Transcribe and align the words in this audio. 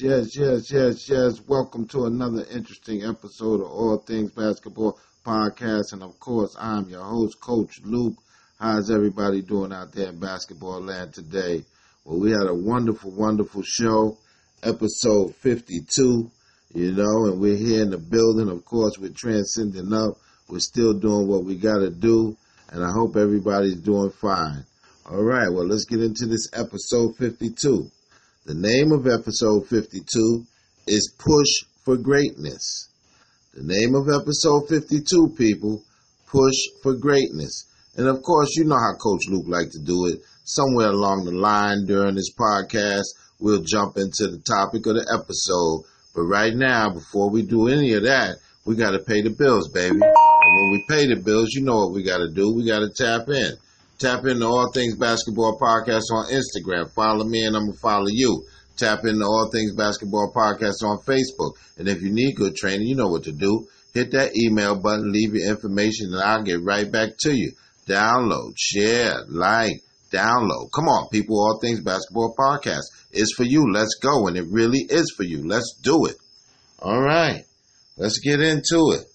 yes, 0.00 0.36
yes, 0.36 0.36
yes, 0.36 0.70
yes, 0.70 1.08
yes. 1.08 1.40
Welcome 1.46 1.86
to 1.88 2.04
another 2.06 2.46
interesting 2.50 3.04
episode 3.04 3.60
of 3.60 3.70
All 3.70 3.98
Things 3.98 4.30
Basketball 4.30 4.98
Podcast. 5.24 5.92
And 5.92 6.02
of 6.02 6.18
course, 6.18 6.56
I'm 6.58 6.88
your 6.88 7.02
host, 7.02 7.40
Coach 7.40 7.80
Luke. 7.84 8.14
How's 8.58 8.90
everybody 8.90 9.42
doing 9.42 9.72
out 9.72 9.92
there 9.92 10.08
in 10.08 10.18
basketball 10.18 10.80
land 10.80 11.12
today? 11.14 11.64
Well, 12.04 12.20
we 12.20 12.30
had 12.30 12.46
a 12.46 12.54
wonderful, 12.54 13.10
wonderful 13.10 13.62
show, 13.62 14.16
episode 14.62 15.34
52, 15.36 16.30
you 16.74 16.92
know, 16.92 17.26
and 17.26 17.40
we're 17.40 17.56
here 17.56 17.82
in 17.82 17.90
the 17.90 17.98
building. 17.98 18.48
Of 18.48 18.64
course, 18.64 18.98
we're 18.98 19.10
transcending 19.10 19.92
up. 19.92 20.16
We're 20.48 20.60
still 20.60 20.94
doing 20.94 21.28
what 21.28 21.44
we 21.44 21.56
got 21.56 21.78
to 21.78 21.90
do. 21.90 22.36
And 22.70 22.84
I 22.84 22.90
hope 22.92 23.16
everybody's 23.16 23.80
doing 23.80 24.10
fine. 24.10 24.64
All 25.10 25.22
right, 25.22 25.52
well, 25.52 25.66
let's 25.66 25.84
get 25.84 26.00
into 26.00 26.26
this 26.26 26.48
episode 26.54 27.16
52. 27.16 27.90
The 28.44 28.54
name 28.54 28.90
of 28.90 29.06
episode 29.06 29.68
52 29.68 30.44
is 30.88 31.14
Push 31.16 31.62
for 31.84 31.96
Greatness. 31.96 32.88
The 33.54 33.62
name 33.62 33.94
of 33.94 34.08
episode 34.08 34.68
52, 34.68 35.34
people, 35.38 35.80
Push 36.26 36.56
for 36.82 36.94
Greatness. 36.94 37.66
And 37.96 38.08
of 38.08 38.20
course, 38.24 38.48
you 38.56 38.64
know 38.64 38.74
how 38.74 38.96
Coach 38.98 39.28
Luke 39.28 39.44
like 39.46 39.70
to 39.70 39.78
do 39.78 40.06
it. 40.06 40.22
Somewhere 40.42 40.88
along 40.88 41.24
the 41.24 41.30
line 41.30 41.86
during 41.86 42.16
this 42.16 42.34
podcast, 42.34 43.04
we'll 43.38 43.62
jump 43.62 43.96
into 43.96 44.26
the 44.26 44.42
topic 44.44 44.86
of 44.86 44.96
the 44.96 45.06
episode. 45.14 45.84
But 46.12 46.22
right 46.22 46.52
now, 46.52 46.90
before 46.90 47.30
we 47.30 47.42
do 47.42 47.68
any 47.68 47.92
of 47.92 48.02
that, 48.02 48.38
we 48.64 48.74
got 48.74 48.90
to 48.90 48.98
pay 48.98 49.22
the 49.22 49.30
bills, 49.30 49.68
baby. 49.68 50.00
And 50.02 50.56
when 50.56 50.70
we 50.72 50.84
pay 50.88 51.06
the 51.06 51.22
bills, 51.22 51.50
you 51.52 51.62
know 51.62 51.76
what 51.76 51.92
we 51.92 52.02
got 52.02 52.18
to 52.18 52.28
do. 52.28 52.52
We 52.52 52.66
got 52.66 52.80
to 52.80 52.90
tap 52.90 53.28
in. 53.28 53.52
Tap 54.02 54.26
into 54.26 54.46
All 54.46 54.68
Things 54.72 54.96
Basketball 54.96 55.56
Podcast 55.60 56.10
on 56.10 56.26
Instagram. 56.32 56.92
Follow 56.92 57.24
me 57.24 57.46
and 57.46 57.54
I'm 57.54 57.66
going 57.66 57.74
to 57.74 57.78
follow 57.78 58.08
you. 58.08 58.44
Tap 58.76 59.04
into 59.04 59.24
All 59.24 59.48
Things 59.48 59.76
Basketball 59.76 60.32
Podcast 60.34 60.82
on 60.82 60.98
Facebook. 61.06 61.52
And 61.78 61.86
if 61.86 62.02
you 62.02 62.10
need 62.10 62.34
good 62.34 62.56
training, 62.56 62.88
you 62.88 62.96
know 62.96 63.06
what 63.06 63.22
to 63.24 63.32
do. 63.32 63.68
Hit 63.94 64.10
that 64.10 64.36
email 64.36 64.74
button, 64.74 65.12
leave 65.12 65.36
your 65.36 65.48
information, 65.48 66.12
and 66.12 66.20
I'll 66.20 66.42
get 66.42 66.64
right 66.64 66.90
back 66.90 67.10
to 67.20 67.32
you. 67.32 67.52
Download, 67.86 68.54
share, 68.58 69.22
like, 69.28 69.76
download. 70.10 70.70
Come 70.74 70.88
on, 70.88 71.08
people. 71.10 71.36
All 71.36 71.60
Things 71.60 71.80
Basketball 71.80 72.34
Podcast 72.36 72.86
is 73.12 73.32
for 73.36 73.44
you. 73.44 73.72
Let's 73.72 73.94
go. 74.02 74.26
And 74.26 74.36
it 74.36 74.46
really 74.50 74.80
is 74.80 75.14
for 75.16 75.22
you. 75.22 75.46
Let's 75.46 75.78
do 75.80 76.06
it. 76.06 76.16
All 76.80 77.00
right. 77.00 77.44
Let's 77.96 78.18
get 78.18 78.40
into 78.40 78.96
it 78.98 79.11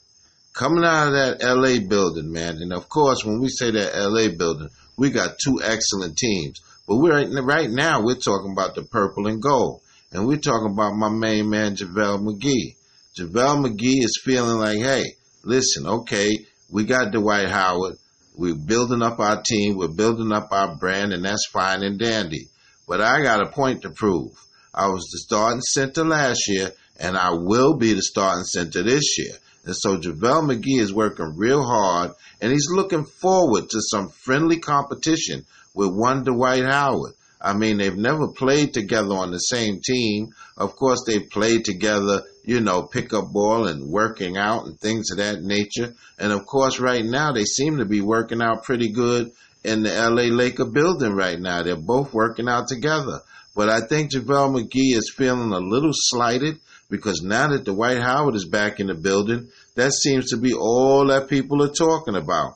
coming 0.57 0.83
out 0.83 1.09
of 1.09 1.13
that 1.13 1.37
LA 1.43 1.87
building, 1.87 2.31
man. 2.31 2.57
And 2.57 2.73
of 2.73 2.89
course, 2.89 3.23
when 3.23 3.39
we 3.39 3.47
say 3.47 3.69
that 3.69 3.93
LA 3.95 4.35
building, 4.35 4.69
we 4.97 5.11
got 5.11 5.37
two 5.37 5.61
excellent 5.63 6.17
teams. 6.17 6.59
But 6.87 6.97
we're 6.97 7.43
right 7.43 7.69
now 7.69 8.01
we're 8.01 8.15
talking 8.15 8.53
about 8.53 8.73
the 8.73 8.81
purple 8.81 9.27
and 9.27 9.41
gold, 9.41 9.81
and 10.11 10.25
we're 10.25 10.37
talking 10.37 10.71
about 10.71 10.95
my 10.95 11.09
main 11.09 11.49
man 11.49 11.75
JaVale 11.75 12.23
McGee. 12.25 12.75
JaVale 13.19 13.67
McGee 13.67 14.03
is 14.03 14.19
feeling 14.23 14.57
like, 14.57 14.79
hey, 14.79 15.03
listen, 15.43 15.85
okay, 15.85 16.39
we 16.71 16.85
got 16.85 17.11
Dwight 17.11 17.49
Howard. 17.49 17.97
We're 18.35 18.55
building 18.55 19.03
up 19.03 19.19
our 19.19 19.41
team. 19.41 19.77
We're 19.77 19.89
building 19.89 20.31
up 20.31 20.47
our 20.51 20.75
brand, 20.75 21.13
and 21.13 21.23
that's 21.23 21.47
fine 21.51 21.83
and 21.83 21.99
dandy. 21.99 22.47
But 22.87 23.01
I 23.01 23.21
got 23.21 23.45
a 23.45 23.51
point 23.51 23.83
to 23.83 23.89
prove. 23.91 24.31
I 24.73 24.87
was 24.87 25.03
the 25.11 25.19
starting 25.19 25.61
center 25.61 26.03
last 26.03 26.47
year, 26.47 26.71
and 26.99 27.17
I 27.17 27.31
will 27.33 27.75
be 27.77 27.93
the 27.93 28.01
starting 28.01 28.45
center 28.45 28.81
this 28.81 29.17
year. 29.19 29.33
And 29.67 29.75
so 29.75 29.97
JaVale 29.97 30.55
McGee 30.55 30.79
is 30.79 30.93
working 30.93 31.33
real 31.35 31.61
hard 31.61 32.11
and 32.39 32.53
he's 32.53 32.69
looking 32.71 33.03
forward 33.03 33.69
to 33.69 33.81
some 33.81 34.07
friendly 34.07 34.59
competition 34.59 35.45
with 35.73 35.89
one 35.93 36.23
Dwight 36.23 36.63
Howard. 36.63 37.11
I 37.41 37.53
mean, 37.53 37.77
they've 37.77 37.95
never 37.95 38.29
played 38.29 38.73
together 38.73 39.13
on 39.13 39.31
the 39.31 39.39
same 39.39 39.81
team. 39.81 40.29
Of 40.55 40.77
course, 40.77 41.03
they've 41.05 41.29
played 41.29 41.65
together, 41.65 42.23
you 42.45 42.61
know, 42.61 42.83
pickup 42.83 43.33
ball 43.33 43.67
and 43.67 43.91
working 43.91 44.37
out 44.37 44.65
and 44.65 44.79
things 44.79 45.11
of 45.11 45.17
that 45.17 45.43
nature. 45.43 45.93
And 46.17 46.31
of 46.31 46.45
course, 46.45 46.79
right 46.79 47.03
now, 47.03 47.33
they 47.33 47.43
seem 47.43 47.79
to 47.79 47.85
be 47.85 47.99
working 47.99 48.41
out 48.41 48.63
pretty 48.63 48.93
good 48.93 49.33
in 49.65 49.83
the 49.83 49.89
LA 49.89 50.33
Laker 50.33 50.63
building 50.63 51.11
right 51.11 51.39
now. 51.39 51.61
They're 51.61 51.75
both 51.75 52.13
working 52.13 52.47
out 52.47 52.69
together. 52.69 53.19
But 53.53 53.67
I 53.67 53.81
think 53.81 54.13
JaVale 54.13 54.63
McGee 54.63 54.95
is 54.95 55.13
feeling 55.13 55.51
a 55.51 55.59
little 55.59 55.91
slighted 55.93 56.61
because 56.89 57.21
now 57.21 57.49
that 57.49 57.65
Dwight 57.65 57.99
Howard 57.99 58.35
is 58.35 58.45
back 58.45 58.79
in 58.79 58.87
the 58.87 58.95
building, 58.95 59.49
that 59.77 59.93
seems 59.93 60.31
to 60.31 60.37
be 60.37 60.53
all 60.53 61.05
that 61.07 61.29
people 61.29 61.63
are 61.63 61.71
talking 61.71 62.15
about. 62.15 62.55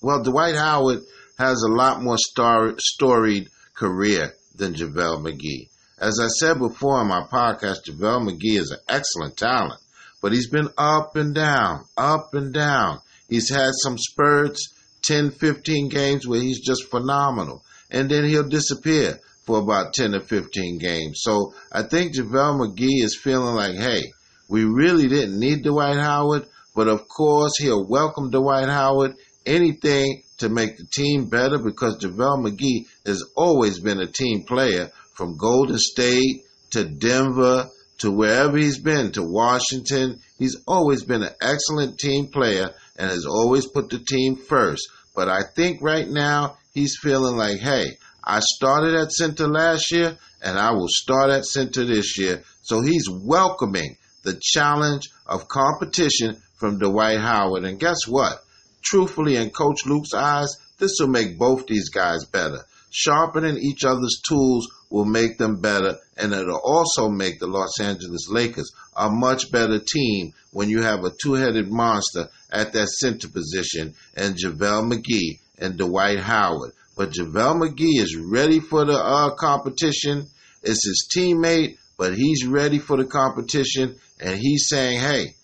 Well, 0.00 0.22
Dwight 0.22 0.54
Howard 0.54 1.00
has 1.36 1.62
a 1.62 1.72
lot 1.72 2.00
more 2.00 2.16
star- 2.16 2.74
storied 2.78 3.48
career 3.74 4.32
than 4.54 4.74
JaVale 4.74 5.20
McGee. 5.20 5.68
As 5.98 6.20
I 6.22 6.28
said 6.28 6.58
before 6.60 6.98
on 6.98 7.08
my 7.08 7.22
podcast, 7.22 7.88
JaVale 7.88 8.30
McGee 8.30 8.58
is 8.58 8.70
an 8.70 8.78
excellent 8.88 9.36
talent, 9.36 9.80
but 10.20 10.32
he's 10.32 10.48
been 10.48 10.68
up 10.78 11.16
and 11.16 11.34
down, 11.34 11.86
up 11.96 12.34
and 12.34 12.54
down. 12.54 13.00
He's 13.28 13.50
had 13.50 13.72
some 13.74 13.98
spurts, 13.98 14.72
10, 15.02 15.32
15 15.32 15.88
games 15.88 16.26
where 16.26 16.40
he's 16.40 16.60
just 16.60 16.88
phenomenal, 16.88 17.64
and 17.90 18.08
then 18.08 18.24
he'll 18.24 18.48
disappear 18.48 19.18
for 19.44 19.58
about 19.58 19.92
10 19.94 20.14
or 20.14 20.20
15 20.20 20.78
games. 20.78 21.18
So 21.22 21.54
I 21.72 21.82
think 21.82 22.14
JaVale 22.14 22.76
McGee 22.76 23.02
is 23.02 23.18
feeling 23.20 23.56
like, 23.56 23.74
hey, 23.74 24.12
we 24.52 24.64
really 24.64 25.08
didn't 25.08 25.40
need 25.40 25.64
Dwight 25.64 25.96
Howard, 25.96 26.44
but 26.74 26.86
of 26.86 27.08
course 27.08 27.52
he'll 27.58 27.88
welcome 27.88 28.30
Dwight 28.30 28.68
Howard 28.68 29.14
anything 29.46 30.24
to 30.36 30.50
make 30.50 30.76
the 30.76 30.84
team 30.84 31.30
better 31.30 31.56
because 31.56 32.04
JaVale 32.04 32.46
McGee 32.46 32.86
has 33.06 33.24
always 33.34 33.78
been 33.78 33.98
a 33.98 34.06
team 34.06 34.44
player 34.44 34.90
from 35.14 35.38
Golden 35.38 35.78
State 35.78 36.42
to 36.72 36.84
Denver 36.84 37.70
to 38.00 38.10
wherever 38.10 38.58
he's 38.58 38.78
been 38.78 39.12
to 39.12 39.22
Washington. 39.22 40.20
He's 40.38 40.58
always 40.68 41.02
been 41.02 41.22
an 41.22 41.34
excellent 41.40 41.98
team 41.98 42.26
player 42.26 42.74
and 42.98 43.10
has 43.10 43.24
always 43.24 43.66
put 43.66 43.88
the 43.88 44.00
team 44.00 44.36
first. 44.36 44.86
But 45.16 45.30
I 45.30 45.44
think 45.56 45.80
right 45.80 46.06
now 46.06 46.58
he's 46.74 46.98
feeling 47.00 47.38
like, 47.38 47.58
hey, 47.58 47.96
I 48.22 48.40
started 48.40 48.96
at 48.96 49.12
center 49.12 49.48
last 49.48 49.90
year 49.90 50.18
and 50.42 50.58
I 50.58 50.72
will 50.72 50.88
start 50.90 51.30
at 51.30 51.46
center 51.46 51.86
this 51.86 52.18
year. 52.18 52.42
So 52.60 52.82
he's 52.82 53.08
welcoming 53.08 53.96
the 54.22 54.38
challenge 54.40 55.08
of 55.26 55.48
competition 55.48 56.40
from 56.54 56.78
Dwight 56.78 57.20
Howard. 57.20 57.64
And 57.64 57.78
guess 57.78 58.06
what? 58.06 58.42
Truthfully, 58.82 59.36
in 59.36 59.50
Coach 59.50 59.86
Luke's 59.86 60.14
eyes, 60.14 60.56
this 60.78 60.96
will 61.00 61.08
make 61.08 61.38
both 61.38 61.66
these 61.66 61.88
guys 61.88 62.24
better. 62.24 62.64
Sharpening 62.90 63.56
each 63.56 63.84
other's 63.84 64.20
tools 64.28 64.68
will 64.90 65.06
make 65.06 65.38
them 65.38 65.60
better, 65.60 65.96
and 66.16 66.32
it'll 66.32 66.60
also 66.62 67.08
make 67.08 67.40
the 67.40 67.46
Los 67.46 67.80
Angeles 67.80 68.28
Lakers 68.28 68.70
a 68.94 69.08
much 69.10 69.50
better 69.50 69.78
team 69.78 70.34
when 70.50 70.68
you 70.68 70.82
have 70.82 71.04
a 71.04 71.12
two 71.22 71.32
headed 71.32 71.70
monster 71.70 72.28
at 72.50 72.72
that 72.74 72.88
center 72.88 73.28
position 73.28 73.94
and 74.14 74.36
JaVale 74.36 74.92
McGee 74.92 75.38
and 75.58 75.78
Dwight 75.78 76.20
Howard. 76.20 76.72
But 76.96 77.12
JaVale 77.12 77.70
McGee 77.70 77.98
is 77.98 78.16
ready 78.16 78.60
for 78.60 78.84
the 78.84 78.98
uh, 78.98 79.30
competition. 79.36 80.26
It's 80.62 80.86
his 80.86 81.08
teammate, 81.16 81.78
but 81.98 82.14
he's 82.14 82.46
ready 82.46 82.78
for 82.78 82.96
the 82.96 83.04
competition, 83.04 83.96
and 84.20 84.38
he's 84.38 84.68
saying, 84.68 85.00
hey, 85.00 85.34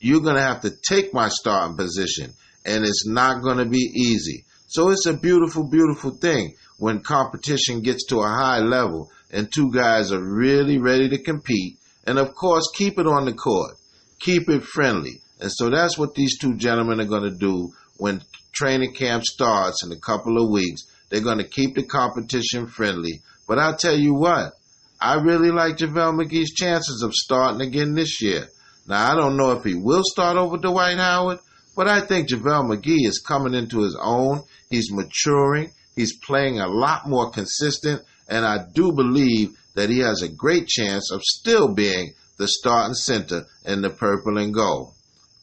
you're 0.00 0.20
going 0.20 0.36
to 0.36 0.42
have 0.42 0.60
to 0.62 0.70
take 0.70 1.12
my 1.12 1.28
starting 1.28 1.76
position, 1.76 2.32
and 2.64 2.84
it's 2.84 3.06
not 3.06 3.42
going 3.42 3.58
to 3.58 3.66
be 3.66 3.90
easy. 3.94 4.44
So 4.68 4.90
it's 4.90 5.06
a 5.06 5.14
beautiful, 5.14 5.64
beautiful 5.64 6.10
thing 6.10 6.54
when 6.78 7.00
competition 7.00 7.80
gets 7.80 8.06
to 8.06 8.20
a 8.20 8.28
high 8.28 8.60
level 8.60 9.10
and 9.30 9.52
two 9.52 9.72
guys 9.72 10.12
are 10.12 10.22
really 10.22 10.78
ready 10.78 11.08
to 11.08 11.18
compete. 11.18 11.78
And 12.06 12.18
of 12.18 12.34
course, 12.34 12.70
keep 12.74 12.98
it 12.98 13.06
on 13.06 13.24
the 13.24 13.32
court, 13.32 13.76
keep 14.20 14.48
it 14.48 14.62
friendly. 14.62 15.20
And 15.40 15.50
so 15.52 15.70
that's 15.70 15.98
what 15.98 16.14
these 16.14 16.38
two 16.38 16.56
gentlemen 16.56 17.00
are 17.00 17.06
going 17.06 17.30
to 17.30 17.36
do 17.36 17.72
when 17.96 18.22
training 18.52 18.94
camp 18.94 19.24
starts 19.24 19.84
in 19.84 19.92
a 19.92 20.00
couple 20.00 20.42
of 20.42 20.50
weeks. 20.50 20.82
They're 21.10 21.20
going 21.20 21.38
to 21.38 21.48
keep 21.48 21.74
the 21.74 21.84
competition 21.84 22.66
friendly. 22.66 23.22
But 23.46 23.58
I'll 23.58 23.76
tell 23.76 23.96
you 23.96 24.14
what, 24.14 24.52
I 25.00 25.14
really 25.14 25.50
like 25.50 25.76
JaVale 25.76 26.20
McGee's 26.20 26.52
chances 26.52 27.02
of 27.02 27.14
starting 27.14 27.60
again 27.60 27.94
this 27.94 28.20
year. 28.20 28.48
Now, 28.86 29.12
I 29.12 29.14
don't 29.14 29.36
know 29.36 29.52
if 29.52 29.64
he 29.64 29.74
will 29.74 30.02
start 30.04 30.36
over 30.36 30.56
Dwight 30.56 30.98
Howard, 30.98 31.38
but 31.76 31.86
I 31.86 32.00
think 32.00 32.28
JaVale 32.28 32.74
McGee 32.74 33.06
is 33.06 33.20
coming 33.20 33.54
into 33.54 33.82
his 33.82 33.96
own. 34.00 34.42
He's 34.70 34.90
maturing. 34.90 35.70
He's 35.94 36.16
playing 36.16 36.58
a 36.58 36.66
lot 36.66 37.08
more 37.08 37.30
consistent, 37.30 38.02
and 38.28 38.44
I 38.44 38.64
do 38.72 38.92
believe 38.92 39.50
that 39.74 39.90
he 39.90 40.00
has 40.00 40.22
a 40.22 40.28
great 40.28 40.66
chance 40.66 41.12
of 41.12 41.22
still 41.22 41.74
being 41.74 42.14
the 42.36 42.48
starting 42.48 42.94
center 42.94 43.46
in 43.64 43.82
the 43.82 43.90
purple 43.90 44.38
and 44.38 44.52
gold. 44.52 44.94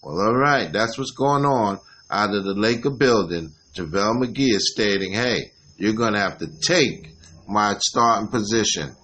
Well, 0.04 0.20
all 0.20 0.36
right, 0.36 0.72
that's 0.72 0.98
what's 0.98 1.12
going 1.12 1.46
on 1.46 1.80
out 2.12 2.34
of 2.34 2.44
the 2.44 2.54
Laker 2.54 2.90
building. 2.90 3.54
JaVale 3.76 4.24
McGee 4.24 4.54
is 4.54 4.72
stating, 4.72 5.14
hey, 5.14 5.52
you're 5.78 5.94
going 5.94 6.14
to 6.14 6.20
have 6.20 6.38
to 6.40 6.48
take 6.48 7.10
my 7.48 7.76
starting 7.80 8.28
position. 8.28 8.96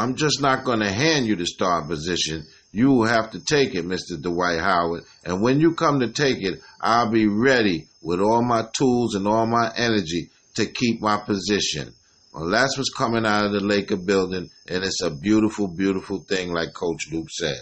I'm 0.00 0.14
just 0.14 0.40
not 0.40 0.64
going 0.64 0.80
to 0.80 0.90
hand 0.90 1.26
you 1.26 1.36
the 1.36 1.44
starting 1.44 1.86
position. 1.86 2.46
You 2.72 2.88
will 2.88 3.06
have 3.06 3.32
to 3.32 3.40
take 3.44 3.74
it, 3.74 3.84
Mr. 3.84 4.18
Dwight 4.18 4.58
Howard. 4.58 5.02
And 5.26 5.42
when 5.42 5.60
you 5.60 5.74
come 5.74 6.00
to 6.00 6.08
take 6.08 6.38
it, 6.40 6.62
I'll 6.80 7.10
be 7.10 7.26
ready 7.26 7.86
with 8.00 8.18
all 8.18 8.42
my 8.42 8.64
tools 8.72 9.14
and 9.14 9.28
all 9.28 9.46
my 9.46 9.70
energy 9.76 10.30
to 10.54 10.64
keep 10.64 11.02
my 11.02 11.18
position. 11.18 11.92
Well, 12.32 12.48
that's 12.48 12.78
what's 12.78 12.88
coming 12.88 13.26
out 13.26 13.44
of 13.44 13.52
the 13.52 13.60
Laker 13.60 13.98
building, 13.98 14.48
and 14.68 14.84
it's 14.84 15.02
a 15.02 15.10
beautiful, 15.10 15.68
beautiful 15.68 16.20
thing, 16.20 16.50
like 16.50 16.72
Coach 16.72 17.12
Luke 17.12 17.28
said. 17.28 17.60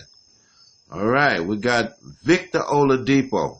All 0.93 1.09
right, 1.09 1.45
we 1.45 1.57
got 1.57 1.95
Victor 2.23 2.61
Oladipo. 2.61 3.59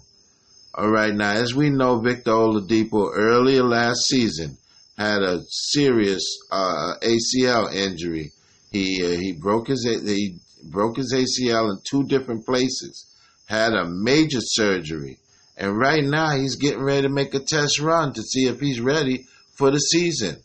All 0.75 0.89
right, 0.89 1.13
now 1.13 1.33
as 1.33 1.53
we 1.53 1.71
know, 1.71 1.99
Victor 1.99 2.31
Oladipo 2.31 3.11
earlier 3.13 3.65
last 3.65 4.03
season 4.07 4.57
had 4.97 5.23
a 5.23 5.41
serious 5.49 6.23
uh, 6.53 6.95
ACL 7.03 7.75
injury. 7.75 8.31
He 8.71 9.05
uh, 9.05 9.19
he 9.19 9.33
broke 9.33 9.69
his 9.69 9.85
he 9.85 10.39
broke 10.63 10.97
his 10.97 11.15
ACL 11.15 11.71
in 11.71 11.79
two 11.89 12.05
different 12.05 12.45
places. 12.45 13.07
Had 13.47 13.73
a 13.73 13.89
major 13.89 14.41
surgery, 14.43 15.19
and 15.57 15.79
right 15.79 16.05
now 16.05 16.37
he's 16.37 16.57
getting 16.57 16.83
ready 16.83 17.03
to 17.03 17.09
make 17.09 17.35
a 17.35 17.41
test 17.41 17.81
run 17.81 18.13
to 18.13 18.23
see 18.23 18.47
if 18.47 18.61
he's 18.61 18.81
ready 18.81 19.27
for 19.57 19.71
the 19.71 19.79
season. 19.79 20.37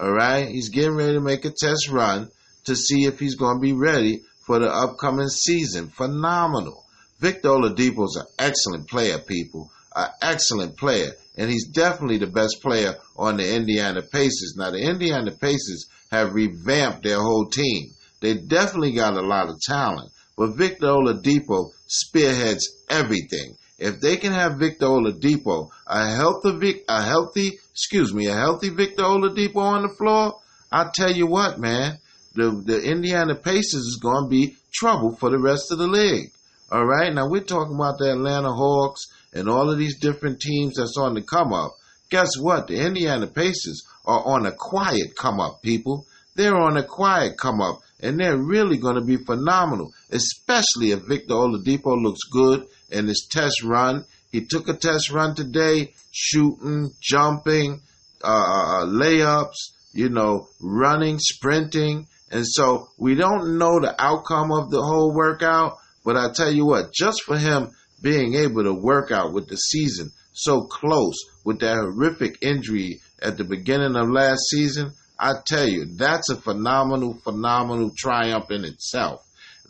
All 0.00 0.12
right, 0.12 0.48
he's 0.48 0.68
getting 0.68 0.94
ready 0.94 1.14
to 1.14 1.20
make 1.20 1.44
a 1.44 1.50
test 1.50 1.88
run 1.90 2.30
to 2.64 2.76
see 2.76 3.04
if 3.04 3.18
he's 3.18 3.36
going 3.36 3.56
to 3.56 3.62
be 3.62 3.72
ready 3.72 4.22
for 4.46 4.58
the 4.58 4.68
upcoming 4.68 5.28
season. 5.28 5.88
Phenomenal. 5.88 6.84
Victor 7.20 7.48
Oladipo 7.48 8.04
is 8.04 8.16
an 8.16 8.26
excellent 8.38 8.88
player, 8.88 9.18
people. 9.18 9.70
An 9.98 10.10
excellent 10.22 10.76
player. 10.76 11.10
And 11.36 11.50
he's 11.50 11.66
definitely 11.66 12.18
the 12.18 12.28
best 12.28 12.62
player 12.62 12.94
on 13.16 13.36
the 13.36 13.54
Indiana 13.56 14.00
Pacers. 14.02 14.54
Now, 14.56 14.70
the 14.70 14.78
Indiana 14.78 15.32
Pacers 15.32 15.86
have 16.12 16.34
revamped 16.34 17.02
their 17.02 17.20
whole 17.20 17.46
team. 17.46 17.90
They 18.20 18.34
definitely 18.34 18.92
got 18.92 19.14
a 19.14 19.22
lot 19.22 19.48
of 19.48 19.60
talent. 19.60 20.10
But 20.36 20.56
Victor 20.56 20.86
Oladipo 20.86 21.70
spearheads 21.88 22.68
everything. 22.88 23.56
If 23.78 24.00
they 24.00 24.16
can 24.16 24.32
have 24.32 24.58
Victor 24.58 24.86
Oladipo, 24.86 25.68
a 25.86 26.14
healthy, 26.14 26.82
a 26.88 27.02
healthy, 27.02 27.58
excuse 27.72 28.14
me, 28.14 28.26
a 28.26 28.34
healthy 28.34 28.68
Victor 28.68 29.02
Oladipo 29.02 29.56
on 29.56 29.82
the 29.82 29.88
floor, 29.88 30.34
I 30.70 30.90
tell 30.94 31.12
you 31.12 31.26
what, 31.26 31.58
man, 31.58 31.98
the 32.34 32.50
the 32.64 32.82
Indiana 32.82 33.34
Pacers 33.34 33.86
is 33.86 33.98
going 34.00 34.26
to 34.26 34.30
be 34.30 34.56
trouble 34.72 35.16
for 35.16 35.30
the 35.30 35.40
rest 35.40 35.72
of 35.72 35.78
the 35.78 35.88
league. 35.88 36.30
All 36.70 36.84
right, 36.84 37.12
now 37.12 37.28
we're 37.28 37.42
talking 37.42 37.74
about 37.74 37.98
the 37.98 38.12
Atlanta 38.12 38.52
Hawks 38.52 39.06
and 39.32 39.48
all 39.48 39.70
of 39.70 39.78
these 39.78 39.98
different 39.98 40.40
teams 40.40 40.74
that's 40.76 40.96
on 40.96 41.14
the 41.14 41.22
come 41.22 41.52
up. 41.52 41.72
Guess 42.10 42.38
what? 42.40 42.68
The 42.68 42.84
Indiana 42.84 43.26
Pacers 43.26 43.82
are 44.06 44.22
on 44.24 44.46
a 44.46 44.52
quiet 44.52 45.14
come 45.16 45.40
up, 45.40 45.62
people. 45.62 46.06
They're 46.34 46.56
on 46.56 46.76
a 46.76 46.84
quiet 46.84 47.36
come 47.36 47.60
up, 47.60 47.80
and 48.00 48.18
they're 48.18 48.38
really 48.38 48.78
going 48.78 48.94
to 48.94 49.04
be 49.04 49.16
phenomenal, 49.16 49.92
especially 50.10 50.92
if 50.92 51.00
Victor 51.00 51.34
Oladipo 51.34 52.00
looks 52.00 52.20
good 52.30 52.66
in 52.90 53.08
his 53.08 53.28
test 53.30 53.62
run. 53.62 54.04
He 54.30 54.44
took 54.46 54.68
a 54.68 54.74
test 54.74 55.10
run 55.10 55.34
today, 55.34 55.92
shooting, 56.12 56.92
jumping, 57.00 57.82
uh, 58.22 58.26
uh, 58.26 58.82
uh, 58.82 58.86
layups, 58.86 59.72
you 59.92 60.08
know, 60.08 60.48
running, 60.60 61.18
sprinting. 61.18 62.06
And 62.30 62.44
so 62.46 62.88
we 62.98 63.14
don't 63.14 63.58
know 63.58 63.80
the 63.80 63.94
outcome 63.98 64.52
of 64.52 64.70
the 64.70 64.82
whole 64.82 65.14
workout, 65.14 65.78
but 66.04 66.16
I 66.16 66.30
tell 66.32 66.52
you 66.52 66.66
what, 66.66 66.92
just 66.92 67.22
for 67.22 67.38
him 67.38 67.70
being 68.00 68.34
able 68.34 68.64
to 68.64 68.74
work 68.74 69.10
out 69.10 69.32
with 69.32 69.48
the 69.48 69.56
season 69.56 70.10
so 70.32 70.62
close 70.62 71.16
with 71.44 71.60
that 71.60 71.76
horrific 71.76 72.38
injury 72.42 73.00
at 73.20 73.36
the 73.36 73.44
beginning 73.44 73.96
of 73.96 74.08
last 74.08 74.40
season, 74.50 74.92
I 75.18 75.32
tell 75.44 75.66
you, 75.68 75.86
that's 75.96 76.30
a 76.30 76.36
phenomenal, 76.36 77.18
phenomenal 77.24 77.90
triumph 77.96 78.50
in 78.50 78.64
itself. 78.64 79.20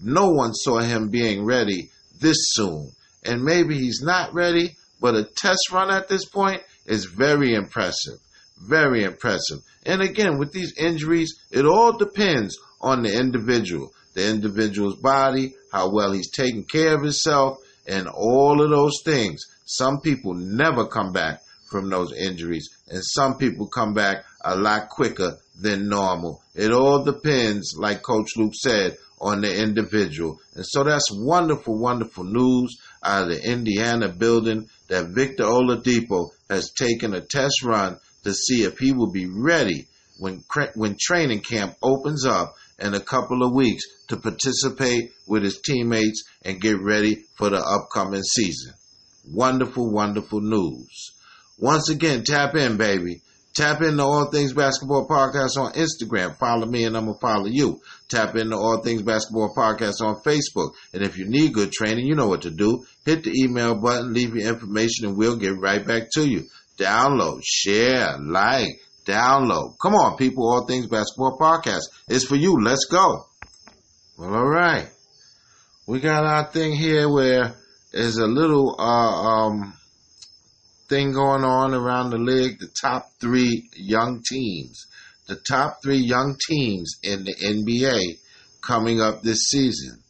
No 0.01 0.31
one 0.31 0.53
saw 0.53 0.79
him 0.81 1.09
being 1.09 1.45
ready 1.45 1.91
this 2.21 2.37
soon 2.51 2.93
and 3.25 3.43
maybe 3.43 3.79
he's 3.79 4.01
not 4.03 4.35
ready, 4.35 4.77
but 5.01 5.15
a 5.15 5.25
test 5.25 5.71
run 5.73 5.91
at 5.91 6.09
this 6.09 6.25
point 6.25 6.63
is 6.87 7.07
very 7.07 7.55
impressive. 7.55 8.19
Very 8.61 9.05
impressive. 9.05 9.59
And 9.87 10.03
again, 10.03 10.39
with 10.39 10.53
these 10.53 10.77
injuries, 10.77 11.35
it 11.51 11.65
all 11.65 11.97
depends 11.97 12.59
on 12.81 13.03
the 13.03 13.19
individual, 13.19 13.93
the 14.15 14.29
individual's 14.29 14.97
body, 14.97 15.55
how 15.73 15.91
well 15.93 16.13
he's 16.13 16.31
taking 16.31 16.65
care 16.65 16.95
of 16.95 17.03
himself, 17.03 17.59
and 17.89 18.07
all 18.07 18.63
of 18.63 18.71
those 18.71 19.01
things. 19.05 19.45
Some 19.65 20.01
people 20.01 20.35
never 20.35 20.87
come 20.87 21.13
back 21.13 21.43
from 21.71 21.91
those 21.91 22.13
injuries, 22.13 22.69
and 22.89 23.03
some 23.05 23.37
people 23.37 23.67
come 23.67 23.95
back 23.95 24.25
a 24.45 24.57
lot 24.57 24.89
quicker 24.89 25.39
than 25.61 25.89
normal. 25.89 26.43
It 26.55 26.73
all 26.73 27.05
depends, 27.05 27.75
like 27.77 28.03
Coach 28.03 28.37
Luke 28.37 28.55
said, 28.55 28.97
on 29.21 29.41
the 29.41 29.63
individual. 29.63 30.41
And 30.55 30.65
so 30.65 30.85
that's 30.85 31.11
wonderful, 31.11 31.77
wonderful 31.77 32.25
news 32.25 32.79
out 33.03 33.25
of 33.25 33.31
the 33.31 33.45
Indiana 33.45 34.09
building 34.09 34.69
that 34.89 35.09
Victor 35.09 35.45
Oladipo 35.45 36.31
has 36.49 36.71
taken 36.71 37.15
a 37.15 37.21
test 37.21 37.63
run 37.65 37.99
to 38.25 38.33
see 38.33 38.63
if 38.63 38.79
he 38.79 38.93
will 38.93 39.11
be 39.11 39.27
ready 39.27 39.87
when 40.19 40.43
when 40.75 40.97
training 41.01 41.41
camp 41.41 41.77
opens 41.83 42.27
up 42.27 42.55
in 42.79 42.95
a 42.95 43.01
couple 43.01 43.43
of 43.43 43.55
weeks 43.55 43.85
to 44.09 44.17
participate 44.17 45.13
with 45.27 45.43
his 45.43 45.61
teammates 45.61 46.25
and 46.45 46.61
get 46.61 46.81
ready 46.81 47.25
for 47.37 47.51
the 47.51 47.59
upcoming 47.59 48.23
season. 48.23 48.73
Wonderful, 49.27 49.93
wonderful 49.93 50.41
news. 50.41 51.13
Once 51.59 51.91
again, 51.91 52.23
tap 52.25 52.55
in, 52.55 52.77
baby. 52.77 53.21
Tap 53.55 53.83
into 53.83 54.05
All 54.05 54.31
Things 54.31 54.53
Basketball 54.53 55.09
Podcast 55.09 55.57
on 55.59 55.73
Instagram. 55.73 56.39
Follow 56.39 56.67
me 56.67 56.85
and 56.85 56.97
I'm 56.97 57.07
going 57.07 57.17
to 57.17 57.21
follow 57.21 57.47
you. 57.47 57.81
Tap 58.09 58.37
into 58.37 58.57
All 58.57 58.81
Things 58.83 59.03
Basketball 59.03 59.53
Podcast 59.53 60.01
on 60.01 60.23
Facebook. 60.25 60.75
And 60.95 61.03
if 61.03 61.19
you 61.19 61.29
need 61.29 61.55
good 61.55 61.73
training, 61.73 62.07
you 62.07 62.15
know 62.15 62.29
what 62.29 62.43
to 62.43 62.51
do. 62.51 62.85
Hit 63.05 63.25
the 63.25 63.33
email 63.33 63.75
button, 63.75 64.13
leave 64.15 64.37
your 64.37 64.49
information, 64.49 65.07
and 65.07 65.17
we'll 65.17 65.37
get 65.37 65.59
right 65.59 65.85
back 65.85 66.05
to 66.13 66.25
you. 66.25 66.45
Download, 66.79 67.41
share, 67.43 68.17
like, 68.21 68.81
download. 69.09 69.77
Come 69.81 69.95
on, 69.95 70.17
people. 70.17 70.49
All 70.49 70.67
Things 70.67 70.87
Basketball 70.87 71.39
Podcast 71.39 71.85
is 72.09 72.25
for 72.25 72.37
you. 72.37 72.63
Let's 72.63 72.85
go. 72.85 73.25
Well, 74.19 74.35
all 74.35 74.49
right. 74.49 74.89
We 75.87 76.01
got 76.01 76.25
our 76.25 76.45
thing 76.45 76.77
here 76.77 77.09
where 77.09 77.55
there's 77.93 78.19
a 78.19 78.27
little, 78.27 78.77
uh, 78.79 78.83
um, 78.83 79.73
thing 80.89 81.13
going 81.13 81.45
on 81.45 81.75
around 81.75 82.11
the 82.11 82.19
league, 82.19 82.59
the 82.59 82.71
top 82.81 83.07
three 83.21 83.69
young 83.75 84.23
teams, 84.29 84.87
the 85.27 85.37
top 85.37 85.83
three 85.83 85.99
young 85.99 86.37
teams 86.49 86.97
in 87.03 87.25
the 87.25 87.35
NBA 87.35 88.19
coming 88.61 89.01
up 89.01 89.23
this 89.23 89.49
season. 89.51 90.03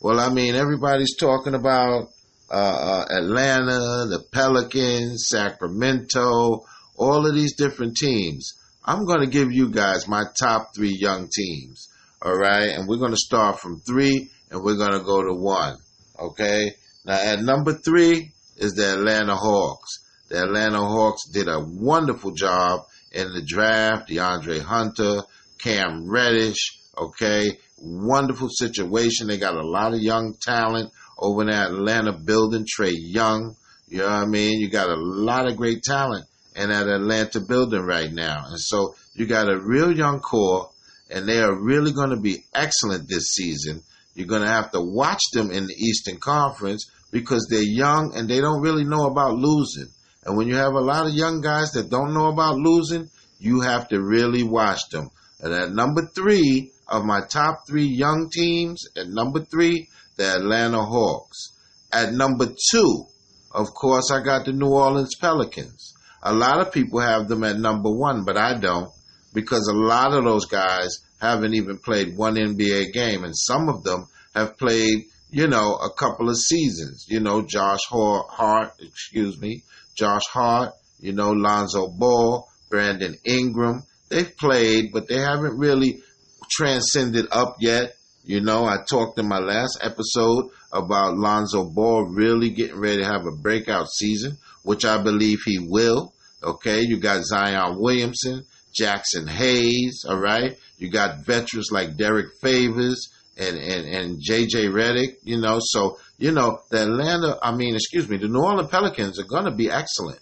Well, 0.00 0.18
I 0.18 0.30
mean, 0.30 0.54
everybody's 0.54 1.16
talking 1.16 1.54
about 1.54 2.08
uh, 2.50 2.54
uh, 2.54 3.04
Atlanta, 3.10 4.06
the 4.08 4.24
Pelicans, 4.32 5.26
Sacramento, 5.28 6.64
all 7.00 7.26
of 7.26 7.34
these 7.34 7.56
different 7.56 7.96
teams. 7.96 8.52
I'm 8.84 9.06
going 9.06 9.20
to 9.20 9.26
give 9.26 9.50
you 9.50 9.70
guys 9.70 10.06
my 10.06 10.24
top 10.38 10.74
three 10.74 10.96
young 11.00 11.28
teams. 11.34 11.88
All 12.22 12.36
right. 12.36 12.68
And 12.68 12.86
we're 12.86 12.98
going 12.98 13.12
to 13.12 13.16
start 13.16 13.58
from 13.58 13.80
three 13.80 14.30
and 14.50 14.62
we're 14.62 14.76
going 14.76 14.92
to 14.92 15.04
go 15.04 15.22
to 15.22 15.32
one. 15.32 15.76
Okay. 16.18 16.74
Now, 17.06 17.18
at 17.18 17.40
number 17.40 17.72
three 17.72 18.32
is 18.58 18.74
the 18.74 18.92
Atlanta 18.92 19.34
Hawks. 19.34 20.06
The 20.28 20.42
Atlanta 20.42 20.78
Hawks 20.78 21.28
did 21.32 21.48
a 21.48 21.58
wonderful 21.58 22.32
job 22.32 22.82
in 23.12 23.32
the 23.32 23.42
draft. 23.42 24.10
DeAndre 24.10 24.60
Hunter, 24.60 25.22
Cam 25.58 26.08
Reddish, 26.08 26.78
okay, 26.96 27.58
wonderful 27.78 28.48
situation. 28.50 29.26
They 29.26 29.38
got 29.38 29.54
a 29.54 29.66
lot 29.66 29.94
of 29.94 30.00
young 30.00 30.34
talent 30.40 30.92
over 31.18 31.42
in 31.42 31.50
Atlanta 31.50 32.12
building. 32.12 32.66
Trae 32.66 32.92
Young, 32.94 33.56
you 33.88 33.98
know 33.98 34.04
what 34.04 34.12
I 34.12 34.26
mean? 34.26 34.60
You 34.60 34.68
got 34.68 34.90
a 34.90 34.96
lot 34.96 35.50
of 35.50 35.56
great 35.56 35.82
talent 35.82 36.26
in 36.56 36.70
at 36.70 36.88
Atlanta 36.88 37.40
building 37.40 37.82
right 37.82 38.12
now. 38.12 38.44
And 38.46 38.60
so 38.60 38.94
you 39.14 39.26
got 39.26 39.50
a 39.50 39.58
real 39.58 39.96
young 39.96 40.20
core, 40.20 40.70
and 41.10 41.28
they 41.28 41.40
are 41.40 41.54
really 41.54 41.92
going 41.92 42.10
to 42.10 42.20
be 42.20 42.44
excellent 42.54 43.08
this 43.08 43.32
season. 43.32 43.82
You're 44.14 44.26
going 44.26 44.42
to 44.42 44.48
have 44.48 44.72
to 44.72 44.80
watch 44.80 45.22
them 45.32 45.50
in 45.50 45.66
the 45.66 45.74
Eastern 45.74 46.18
Conference 46.18 46.90
because 47.10 47.46
they're 47.50 47.62
young 47.62 48.12
and 48.14 48.28
they 48.28 48.40
don't 48.40 48.60
really 48.60 48.84
know 48.84 49.06
about 49.06 49.34
losing. 49.34 49.88
And 50.24 50.36
when 50.36 50.48
you 50.48 50.56
have 50.56 50.74
a 50.74 50.80
lot 50.80 51.06
of 51.06 51.14
young 51.14 51.40
guys 51.40 51.72
that 51.72 51.90
don't 51.90 52.14
know 52.14 52.28
about 52.28 52.56
losing, 52.56 53.08
you 53.38 53.60
have 53.60 53.88
to 53.88 54.00
really 54.00 54.42
watch 54.42 54.80
them. 54.90 55.10
And 55.40 55.54
at 55.54 55.72
number 55.72 56.06
three 56.14 56.72
of 56.86 57.04
my 57.04 57.20
top 57.26 57.66
three 57.66 57.86
young 57.86 58.28
teams, 58.30 58.84
at 58.96 59.08
number 59.08 59.40
three, 59.40 59.88
the 60.16 60.36
Atlanta 60.36 60.82
Hawks. 60.84 61.52
At 61.92 62.12
number 62.12 62.46
two, 62.70 63.06
of 63.52 63.72
course, 63.72 64.10
I 64.12 64.22
got 64.22 64.44
the 64.44 64.52
New 64.52 64.68
Orleans 64.68 65.14
Pelicans. 65.18 65.94
A 66.22 66.34
lot 66.34 66.60
of 66.60 66.72
people 66.72 67.00
have 67.00 67.28
them 67.28 67.44
at 67.44 67.58
number 67.58 67.90
one, 67.90 68.24
but 68.24 68.36
I 68.36 68.58
don't 68.58 68.92
because 69.32 69.68
a 69.68 69.76
lot 69.76 70.12
of 70.12 70.24
those 70.24 70.46
guys 70.46 70.98
haven't 71.20 71.54
even 71.54 71.78
played 71.78 72.16
one 72.16 72.34
NBA 72.34 72.92
game, 72.92 73.24
and 73.24 73.36
some 73.36 73.68
of 73.68 73.84
them 73.84 74.06
have 74.34 74.56
played, 74.58 75.04
you 75.30 75.46
know, 75.46 75.74
a 75.76 75.90
couple 75.92 76.28
of 76.28 76.36
seasons. 76.36 77.06
You 77.08 77.20
know, 77.20 77.42
Josh 77.42 77.80
Hart, 77.88 78.72
excuse 78.80 79.40
me, 79.40 79.62
Josh 79.94 80.26
Hart, 80.32 80.72
you 81.00 81.12
know, 81.12 81.32
Lonzo 81.32 81.88
Ball, 81.88 82.48
Brandon 82.70 83.16
Ingram. 83.24 83.84
They've 84.08 84.36
played, 84.36 84.92
but 84.92 85.08
they 85.08 85.18
haven't 85.18 85.58
really 85.58 86.02
transcended 86.50 87.26
up 87.30 87.56
yet. 87.60 87.94
You 88.24 88.40
know, 88.40 88.64
I 88.64 88.78
talked 88.88 89.18
in 89.18 89.28
my 89.28 89.38
last 89.38 89.78
episode 89.82 90.50
about 90.72 91.16
Lonzo 91.16 91.64
Ball 91.64 92.04
really 92.04 92.50
getting 92.50 92.78
ready 92.78 92.98
to 92.98 93.08
have 93.08 93.26
a 93.26 93.32
breakout 93.32 93.88
season, 93.88 94.36
which 94.62 94.84
I 94.84 95.02
believe 95.02 95.40
he 95.44 95.58
will. 95.58 96.12
Okay, 96.42 96.80
you 96.82 96.98
got 96.98 97.24
Zion 97.24 97.78
Williamson 97.78 98.44
Jaxson 98.78 99.28
Hayes, 99.28 100.04
all 100.08 100.18
right? 100.18 100.56
You 100.78 100.90
got 100.90 101.24
veterans 101.24 101.70
like 101.70 101.96
Derrick 101.96 102.28
Favors 102.40 103.12
and, 103.36 103.56
and, 103.56 103.86
and 103.86 104.18
JJ 104.20 104.70
Redick, 104.70 105.16
you 105.22 105.40
know, 105.40 105.58
so, 105.60 105.98
you 106.18 106.32
know, 106.32 106.60
the 106.70 106.82
Atlanta, 106.82 107.38
I 107.42 107.54
mean, 107.54 107.74
excuse 107.74 108.08
me, 108.08 108.18
the 108.18 108.28
New 108.28 108.42
Orleans 108.42 108.70
Pelicans 108.70 109.18
are 109.18 109.24
going 109.24 109.44
to 109.44 109.54
be 109.54 109.70
excellent. 109.70 110.20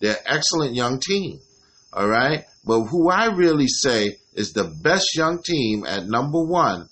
They're 0.00 0.18
excellent 0.24 0.74
young 0.74 1.00
team, 1.00 1.40
all 1.92 2.08
right? 2.08 2.44
But 2.64 2.84
who 2.84 3.10
I 3.10 3.26
really 3.26 3.66
say 3.66 4.16
is 4.34 4.52
the 4.52 4.64
best 4.82 5.16
young 5.16 5.42
team 5.42 5.84
at 5.86 6.06
number 6.06 6.42
one, 6.42 6.88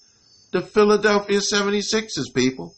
the 0.52 0.62
Philadelphia 0.62 1.38
76ers, 1.38 2.34
people. 2.34 2.74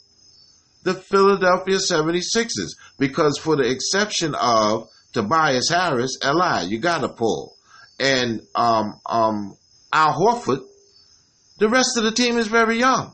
The 0.82 0.94
Philadelphia 0.94 1.76
76ers. 1.76 2.70
Because 2.99 3.38
for 3.38 3.56
the 3.56 3.70
exception 3.70 4.34
of 4.34 4.88
Tobias 5.12 5.68
Harris, 5.70 6.18
LI, 6.25 6.66
you 6.68 6.78
got 6.78 7.00
to 7.00 7.08
pull. 7.08 7.56
And 7.99 8.40
um, 8.54 9.00
um, 9.06 9.56
Al 9.92 10.14
Horford, 10.14 10.60
the 11.58 11.68
rest 11.68 11.96
of 11.96 12.04
the 12.04 12.12
team 12.12 12.38
is 12.38 12.46
very 12.46 12.78
young. 12.78 13.12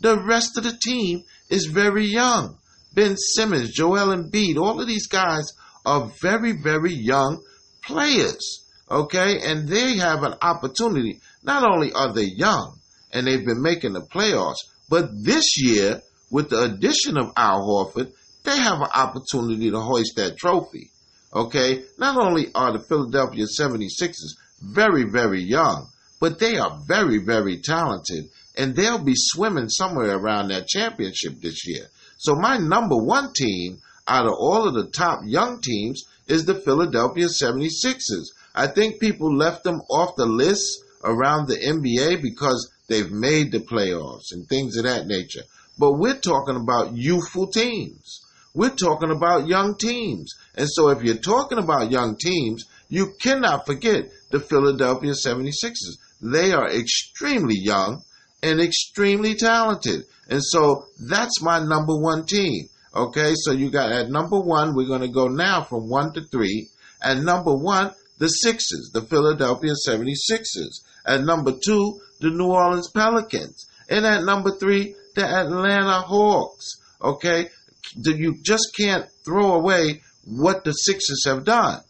The 0.00 0.20
rest 0.22 0.58
of 0.58 0.64
the 0.64 0.76
team 0.80 1.24
is 1.48 1.66
very 1.66 2.06
young. 2.06 2.58
Ben 2.94 3.16
Simmons, 3.16 3.72
Joel 3.72 4.14
Embiid, 4.14 4.56
all 4.56 4.80
of 4.80 4.86
these 4.86 5.06
guys 5.06 5.52
are 5.86 6.10
very, 6.20 6.52
very 6.52 6.92
young 6.92 7.42
players. 7.82 8.66
Okay? 8.90 9.40
And 9.40 9.68
they 9.68 9.96
have 9.96 10.22
an 10.22 10.34
opportunity. 10.42 11.20
Not 11.42 11.64
only 11.64 11.92
are 11.92 12.12
they 12.12 12.24
young 12.24 12.78
and 13.12 13.26
they've 13.26 13.44
been 13.44 13.62
making 13.62 13.94
the 13.94 14.02
playoffs, 14.02 14.58
but 14.88 15.10
this 15.22 15.56
year, 15.56 16.02
with 16.30 16.50
the 16.50 16.62
addition 16.62 17.16
of 17.16 17.32
Al 17.36 17.62
Horford, 17.62 18.12
they 18.44 18.56
have 18.56 18.80
an 18.80 18.88
opportunity 18.94 19.70
to 19.70 19.80
hoist 19.80 20.16
that 20.16 20.36
trophy. 20.36 20.90
Okay? 21.34 21.84
Not 21.98 22.16
only 22.16 22.48
are 22.54 22.72
the 22.72 22.78
Philadelphia 22.78 23.44
76ers 23.44 24.36
very, 24.62 25.04
very 25.04 25.42
young, 25.42 25.88
but 26.20 26.38
they 26.38 26.58
are 26.58 26.80
very, 26.86 27.18
very 27.18 27.58
talented, 27.58 28.24
and 28.56 28.74
they'll 28.74 29.04
be 29.04 29.14
swimming 29.14 29.68
somewhere 29.68 30.16
around 30.16 30.48
that 30.48 30.66
championship 30.66 31.40
this 31.40 31.66
year. 31.66 31.86
So 32.18 32.34
my 32.34 32.58
number 32.58 32.96
one 32.96 33.32
team 33.32 33.78
out 34.06 34.26
of 34.26 34.32
all 34.32 34.66
of 34.66 34.74
the 34.74 34.90
top 34.90 35.20
young 35.24 35.60
teams 35.60 36.04
is 36.26 36.44
the 36.44 36.54
Philadelphia 36.54 37.26
76ers. 37.26 38.26
I 38.54 38.66
think 38.66 39.00
people 39.00 39.36
left 39.36 39.62
them 39.62 39.80
off 39.90 40.16
the 40.16 40.26
list 40.26 40.82
around 41.04 41.46
the 41.46 41.56
NBA 41.56 42.22
because 42.22 42.72
they've 42.88 43.10
made 43.10 43.52
the 43.52 43.60
playoffs 43.60 44.32
and 44.32 44.48
things 44.48 44.76
of 44.76 44.84
that 44.84 45.06
nature. 45.06 45.42
But 45.78 45.92
we're 45.92 46.18
talking 46.18 46.56
about 46.56 46.96
youthful 46.96 47.46
teams. 47.48 48.20
We're 48.54 48.74
talking 48.74 49.10
about 49.10 49.46
young 49.46 49.76
teams. 49.76 50.34
And 50.56 50.68
so 50.68 50.88
if 50.88 51.02
you're 51.02 51.16
talking 51.16 51.58
about 51.58 51.92
young 51.92 52.16
teams, 52.16 52.64
you 52.88 53.14
cannot 53.20 53.66
forget 53.66 54.10
the 54.30 54.40
Philadelphia 54.40 55.12
76ers. 55.12 55.98
They 56.20 56.52
are 56.52 56.68
extremely 56.68 57.56
young 57.56 58.02
and 58.42 58.60
extremely 58.60 59.34
talented. 59.34 60.04
And 60.28 60.42
so 60.42 60.86
that's 60.98 61.40
my 61.42 61.60
number 61.60 61.96
one 61.96 62.26
team. 62.26 62.68
Okay, 62.94 63.34
so 63.36 63.52
you 63.52 63.70
got 63.70 63.92
at 63.92 64.10
number 64.10 64.40
one, 64.40 64.74
we're 64.74 64.88
going 64.88 65.02
to 65.02 65.08
go 65.08 65.28
now 65.28 65.62
from 65.62 65.88
one 65.88 66.12
to 66.14 66.22
three. 66.32 66.68
At 67.02 67.18
number 67.18 67.54
one, 67.54 67.92
the 68.18 68.28
Sixers, 68.28 68.90
the 68.92 69.02
Philadelphia 69.02 69.72
76ers. 69.86 70.80
At 71.06 71.22
number 71.22 71.52
two, 71.52 72.00
the 72.20 72.30
New 72.30 72.48
Orleans 72.48 72.90
Pelicans. 72.90 73.66
And 73.88 74.04
at 74.04 74.24
number 74.24 74.50
three, 74.50 74.94
the 75.18 75.26
Atlanta 75.26 76.00
Hawks. 76.00 76.80
Okay, 77.02 77.48
you 77.96 78.36
just 78.42 78.74
can't 78.76 79.06
throw 79.24 79.54
away 79.54 80.02
what 80.24 80.64
the 80.64 80.72
Sixers 80.72 81.24
have 81.26 81.44
done. 81.44 81.80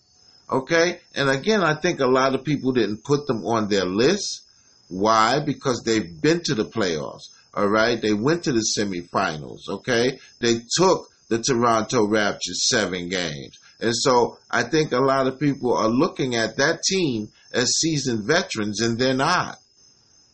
Okay? 0.50 1.00
And 1.14 1.28
again, 1.28 1.62
I 1.62 1.74
think 1.74 2.00
a 2.00 2.06
lot 2.06 2.34
of 2.34 2.44
people 2.44 2.72
didn't 2.72 3.04
put 3.04 3.26
them 3.26 3.44
on 3.44 3.68
their 3.68 3.84
list. 3.84 4.42
Why? 4.88 5.40
Because 5.44 5.82
they've 5.84 6.20
been 6.20 6.40
to 6.44 6.54
the 6.54 6.64
playoffs. 6.64 7.28
All 7.54 7.68
right? 7.68 8.00
They 8.00 8.14
went 8.14 8.44
to 8.44 8.52
the 8.52 8.64
semifinals. 8.78 9.68
Okay? 9.68 10.18
They 10.40 10.60
took 10.76 11.08
the 11.28 11.42
Toronto 11.42 12.06
Raptors 12.06 12.62
seven 12.68 13.08
games. 13.10 13.58
And 13.80 13.94
so 13.94 14.38
I 14.50 14.62
think 14.62 14.92
a 14.92 14.98
lot 14.98 15.26
of 15.26 15.38
people 15.38 15.76
are 15.76 15.88
looking 15.88 16.34
at 16.34 16.56
that 16.56 16.82
team 16.82 17.28
as 17.52 17.68
seasoned 17.78 18.24
veterans, 18.24 18.80
and 18.80 18.98
they're 18.98 19.14
not. 19.14 19.58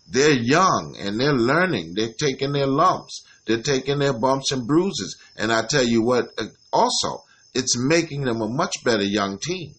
They're 0.06 0.32
young 0.32 0.96
and 0.98 1.18
they're 1.18 1.32
learning. 1.32 1.94
They're 1.94 2.12
taking 2.18 2.52
their 2.52 2.66
lumps. 2.66 3.24
They're 3.46 3.62
taking 3.62 3.98
their 3.98 4.12
bumps 4.12 4.52
and 4.52 4.66
bruises. 4.66 5.18
And 5.36 5.52
I 5.52 5.64
tell 5.66 5.84
you 5.84 6.02
what, 6.02 6.28
uh, 6.38 6.46
also, 6.72 7.22
it's 7.54 7.78
making 7.78 8.22
them 8.22 8.40
a 8.40 8.48
much 8.48 8.84
better 8.84 9.04
young 9.04 9.38
team. 9.38 9.74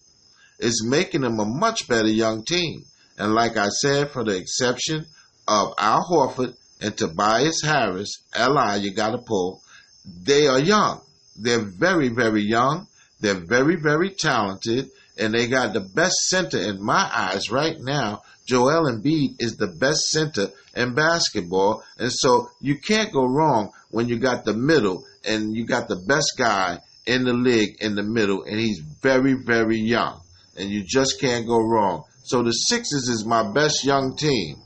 It's 0.58 0.84
making 0.84 1.20
them 1.20 1.38
a 1.38 1.44
much 1.44 1.86
better 1.88 2.08
young 2.08 2.44
team. 2.44 2.84
And 3.18 3.34
like 3.34 3.56
I 3.56 3.68
said, 3.68 4.10
for 4.10 4.24
the 4.24 4.36
exception 4.36 5.06
of 5.46 5.74
Al 5.78 6.04
Horford 6.10 6.54
and 6.80 6.96
Tobias 6.96 7.62
Harris, 7.62 8.22
LI, 8.36 8.78
you 8.78 8.92
got 8.92 9.12
to 9.12 9.18
pull, 9.18 9.62
they 10.04 10.46
are 10.46 10.58
young. 10.58 11.02
They're 11.36 11.64
very, 11.64 12.08
very 12.08 12.42
young. 12.42 12.86
They're 13.20 13.46
very, 13.46 13.76
very 13.76 14.10
talented. 14.10 14.88
And 15.18 15.32
they 15.32 15.48
got 15.48 15.72
the 15.72 15.80
best 15.80 16.16
center 16.28 16.58
in 16.58 16.82
my 16.82 17.10
eyes 17.12 17.50
right 17.50 17.76
now 17.78 18.22
Joel 18.46 18.90
Embiid 18.90 19.36
is 19.40 19.56
the 19.56 19.66
best 19.66 20.10
center 20.10 20.48
in 20.74 20.94
basketball. 20.94 21.82
And 21.98 22.12
so 22.12 22.48
you 22.60 22.78
can't 22.78 23.12
go 23.12 23.24
wrong 23.24 23.72
when 23.90 24.08
you 24.08 24.18
got 24.18 24.44
the 24.44 24.54
middle 24.54 25.04
and 25.24 25.54
you 25.54 25.66
got 25.66 25.88
the 25.88 26.02
best 26.08 26.34
guy 26.38 26.78
in 27.06 27.24
the 27.24 27.32
league 27.32 27.76
in 27.80 27.94
the 27.94 28.02
middle 28.02 28.44
and 28.44 28.58
he's 28.58 28.80
very, 29.02 29.34
very 29.34 29.78
young. 29.78 30.20
And 30.56 30.70
you 30.70 30.84
just 30.86 31.20
can't 31.20 31.46
go 31.46 31.58
wrong. 31.58 32.04
So 32.24 32.42
the 32.42 32.52
Sixers 32.52 33.08
is 33.08 33.24
my 33.24 33.52
best 33.52 33.84
young 33.84 34.16
team. 34.16 34.56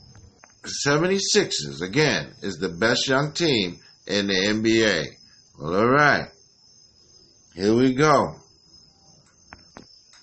The 0.63 0.71
76ers, 0.87 1.81
again, 1.81 2.33
is 2.41 2.57
the 2.57 2.69
best 2.69 3.07
young 3.07 3.33
team 3.33 3.79
in 4.05 4.27
the 4.27 4.33
NBA. 4.33 5.05
Well, 5.59 5.75
all 5.75 5.89
right. 5.89 6.27
Here 7.55 7.73
we 7.73 7.93
go. 7.93 8.35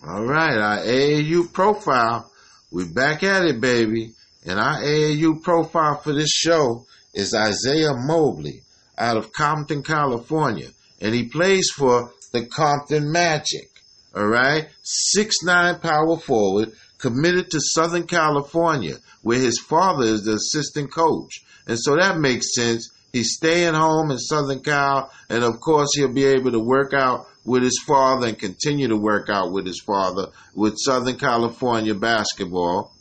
All 0.07 0.25
right, 0.25 0.57
our 0.57 0.79
AAU 0.79 1.53
profile 1.53 2.31
we 2.71 2.85
back 2.87 3.23
at 3.23 3.45
it, 3.45 3.61
baby. 3.61 4.13
And 4.47 4.59
our 4.59 4.81
AAU 4.81 5.43
profile 5.43 5.97
for 5.99 6.13
this 6.13 6.31
show 6.31 6.87
is 7.15 7.35
Isaiah 7.35 7.95
Mobley 7.95 8.63
out 8.97 9.17
of 9.17 9.33
Compton, 9.33 9.83
California. 9.83 10.69
And 11.01 11.15
he 11.15 11.29
plays 11.29 11.71
for 11.71 12.13
the 12.33 12.47
Compton 12.47 13.11
Magic. 13.11 13.71
All 14.15 14.27
right? 14.27 14.69
Six 14.83 15.37
nine 15.43 15.79
power 15.81 16.19
forward, 16.19 16.73
committed 16.99 17.51
to 17.51 17.61
Southern 17.61 18.07
California, 18.07 18.97
where 19.23 19.39
his 19.39 19.59
father 19.59 20.05
is 20.05 20.25
the 20.25 20.35
assistant 20.35 20.93
coach. 20.93 21.45
And 21.67 21.79
so 21.79 21.97
that 21.97 22.19
makes 22.19 22.55
sense. 22.55 22.91
He's 23.13 23.35
staying 23.35 23.75
home 23.75 24.11
in 24.11 24.19
Southern 24.19 24.61
Cal, 24.61 25.11
and 25.31 25.43
of 25.43 25.61
course 25.61 25.89
he'll 25.95 26.13
be 26.13 26.27
able 26.27 26.53
to 26.53 26.61
work 26.61 26.93
out 26.93 27.27
with 27.45 27.63
his 27.63 27.83
father 27.87 28.29
and 28.29 28.39
continue 28.39 28.89
to 28.89 28.97
work 28.97 29.29
out 29.29 29.53
with 29.53 29.67
his 29.67 29.81
father 29.81 30.27
with 30.55 30.75
Southern 30.79 31.17
California 31.17 31.95
basketball. 31.95 32.93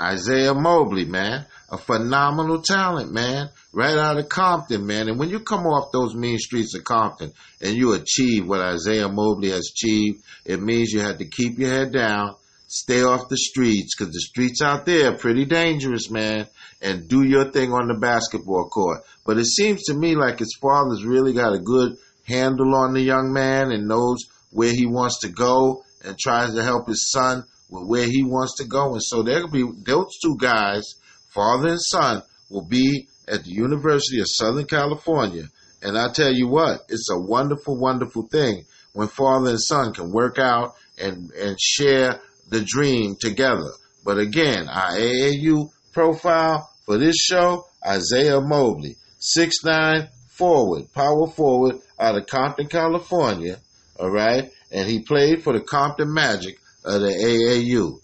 Isaiah 0.00 0.54
Mobley, 0.54 1.06
man, 1.06 1.44
a 1.70 1.76
phenomenal 1.76 2.62
talent, 2.62 3.12
man, 3.12 3.50
right 3.72 3.98
out 3.98 4.16
of 4.16 4.28
Compton, 4.28 4.86
man. 4.86 5.08
And 5.08 5.18
when 5.18 5.28
you 5.28 5.40
come 5.40 5.66
off 5.66 5.90
those 5.92 6.14
mean 6.14 6.38
streets 6.38 6.74
of 6.76 6.84
Compton 6.84 7.32
and 7.60 7.74
you 7.74 7.94
achieve 7.94 8.46
what 8.46 8.60
Isaiah 8.60 9.08
Mobley 9.08 9.50
has 9.50 9.72
achieved, 9.72 10.22
it 10.44 10.62
means 10.62 10.92
you 10.92 11.00
had 11.00 11.18
to 11.18 11.24
keep 11.24 11.58
your 11.58 11.70
head 11.70 11.92
down, 11.92 12.36
stay 12.68 13.02
off 13.02 13.28
the 13.28 13.36
streets, 13.36 13.96
because 13.96 14.14
the 14.14 14.20
streets 14.20 14.62
out 14.62 14.86
there 14.86 15.12
are 15.12 15.18
pretty 15.18 15.44
dangerous, 15.44 16.10
man, 16.10 16.46
and 16.80 17.08
do 17.08 17.24
your 17.24 17.50
thing 17.50 17.72
on 17.72 17.88
the 17.88 17.98
basketball 17.98 18.68
court. 18.68 19.02
But 19.26 19.38
it 19.38 19.46
seems 19.46 19.82
to 19.84 19.94
me 19.94 20.14
like 20.14 20.38
his 20.38 20.56
father's 20.62 21.04
really 21.04 21.32
got 21.32 21.54
a 21.54 21.58
good 21.58 21.96
handle 22.28 22.74
on 22.74 22.92
the 22.92 23.00
young 23.00 23.32
man 23.32 23.72
and 23.72 23.88
knows 23.88 24.26
where 24.50 24.72
he 24.72 24.86
wants 24.86 25.20
to 25.20 25.28
go 25.28 25.82
and 26.04 26.18
tries 26.18 26.54
to 26.54 26.62
help 26.62 26.86
his 26.86 27.10
son 27.10 27.44
with 27.70 27.86
where 27.86 28.06
he 28.06 28.22
wants 28.22 28.56
to 28.56 28.64
go. 28.64 28.92
And 28.92 29.02
so 29.02 29.22
there'll 29.22 29.48
be 29.48 29.64
those 29.84 30.18
two 30.22 30.36
guys, 30.38 30.94
father 31.28 31.68
and 31.68 31.80
son, 31.80 32.22
will 32.50 32.66
be 32.66 33.08
at 33.26 33.44
the 33.44 33.50
University 33.50 34.20
of 34.20 34.26
Southern 34.28 34.66
California. 34.66 35.44
And 35.82 35.96
I 35.98 36.10
tell 36.12 36.32
you 36.32 36.48
what, 36.48 36.80
it's 36.88 37.10
a 37.10 37.18
wonderful, 37.18 37.78
wonderful 37.78 38.28
thing 38.28 38.64
when 38.92 39.08
father 39.08 39.50
and 39.50 39.60
son 39.60 39.92
can 39.92 40.10
work 40.10 40.38
out 40.38 40.74
and, 41.00 41.30
and 41.32 41.60
share 41.60 42.20
the 42.48 42.64
dream 42.66 43.16
together. 43.20 43.70
But 44.04 44.18
again, 44.18 44.68
our 44.68 44.92
AAU 44.92 45.70
profile 45.92 46.68
for 46.84 46.96
this 46.98 47.16
show, 47.16 47.66
Isaiah 47.86 48.40
Mobley, 48.40 48.96
six 49.18 49.62
nine 49.62 50.08
forward, 50.28 50.92
power 50.94 51.26
forward 51.28 51.76
out 51.98 52.16
of 52.16 52.26
Compton, 52.26 52.66
California. 52.68 53.56
All 53.98 54.10
right. 54.10 54.50
And 54.70 54.88
he 54.88 55.00
played 55.02 55.42
for 55.42 55.52
the 55.52 55.60
Compton 55.60 56.12
Magic 56.12 56.58
of 56.84 57.00
the 57.00 57.08
AAU. 57.08 57.98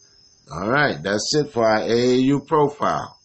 All 0.53 0.69
right. 0.71 1.03
That's 1.03 1.35
it 1.37 1.53
for 1.53 1.65
our 1.65 1.81
AAU 1.81 2.47
profile. 2.47 3.17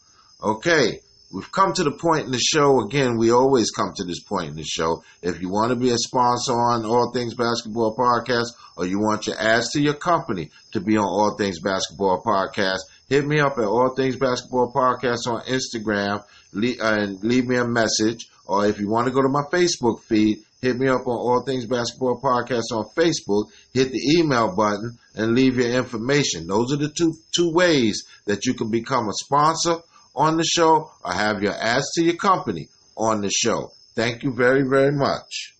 Okay. 0.41 0.99
we've 1.31 1.51
come 1.51 1.73
to 1.73 1.83
the 1.83 1.91
point 1.91 2.25
in 2.25 2.31
the 2.31 2.39
show. 2.39 2.81
Again, 2.81 3.17
we 3.17 3.31
always 3.31 3.71
come 3.71 3.91
to 3.95 4.03
this 4.03 4.21
point 4.23 4.49
in 4.49 4.55
the 4.55 4.63
show. 4.63 5.03
If 5.21 5.41
you 5.41 5.49
want 5.49 5.69
to 5.71 5.75
be 5.75 5.89
a 5.91 5.97
sponsor 5.97 6.53
on 6.53 6.85
All 6.85 7.11
Things 7.13 7.35
Basketball 7.35 7.95
Podcast, 7.95 8.47
or 8.77 8.85
you 8.85 8.99
want 8.99 9.27
your 9.27 9.37
ads 9.39 9.71
to 9.71 9.81
your 9.81 9.93
company 9.95 10.49
to 10.71 10.79
be 10.79 10.97
on 10.97 11.03
All 11.03 11.35
Things 11.37 11.59
Basketball 11.59 12.23
Podcast, 12.23 12.79
hit 13.09 13.27
me 13.27 13.39
up 13.39 13.57
at 13.57 13.65
All 13.65 13.93
Things 13.95 14.15
Basketball 14.15 14.71
Podcast 14.73 15.27
on 15.27 15.41
Instagram 15.43 16.23
and 16.53 17.23
leave 17.23 17.45
me 17.47 17.57
a 17.57 17.65
message. 17.67 18.29
Or 18.49 18.65
if 18.65 18.79
you 18.79 18.89
want 18.89 19.05
to 19.05 19.13
go 19.13 19.21
to 19.21 19.29
my 19.29 19.43
Facebook 19.53 20.01
feed, 20.01 20.39
hit 20.59 20.75
me 20.75 20.87
up 20.87 21.05
on 21.05 21.15
All 21.15 21.43
Things 21.45 21.67
Basketball 21.67 22.19
Podcast 22.19 22.63
on 22.71 22.89
Facebook. 22.97 23.45
Hit 23.75 23.91
the 23.91 24.17
email 24.17 24.55
button 24.55 24.97
and 25.13 25.35
leave 25.35 25.57
your 25.57 25.69
information. 25.69 26.47
Those 26.47 26.73
are 26.73 26.77
the 26.77 26.89
two 26.89 27.13
two 27.31 27.51
ways 27.53 28.05
that 28.25 28.47
you 28.47 28.55
can 28.55 28.71
become 28.71 29.07
a 29.07 29.13
sponsor 29.13 29.75
on 30.15 30.37
the 30.37 30.43
show 30.43 30.89
or 31.05 31.13
have 31.13 31.43
your 31.43 31.53
ads 31.53 31.91
to 31.93 32.03
your 32.03 32.15
company 32.15 32.69
on 32.97 33.21
the 33.21 33.29
show. 33.29 33.71
Thank 33.93 34.23
you 34.23 34.33
very, 34.33 34.63
very 34.67 34.93
much. 34.93 35.53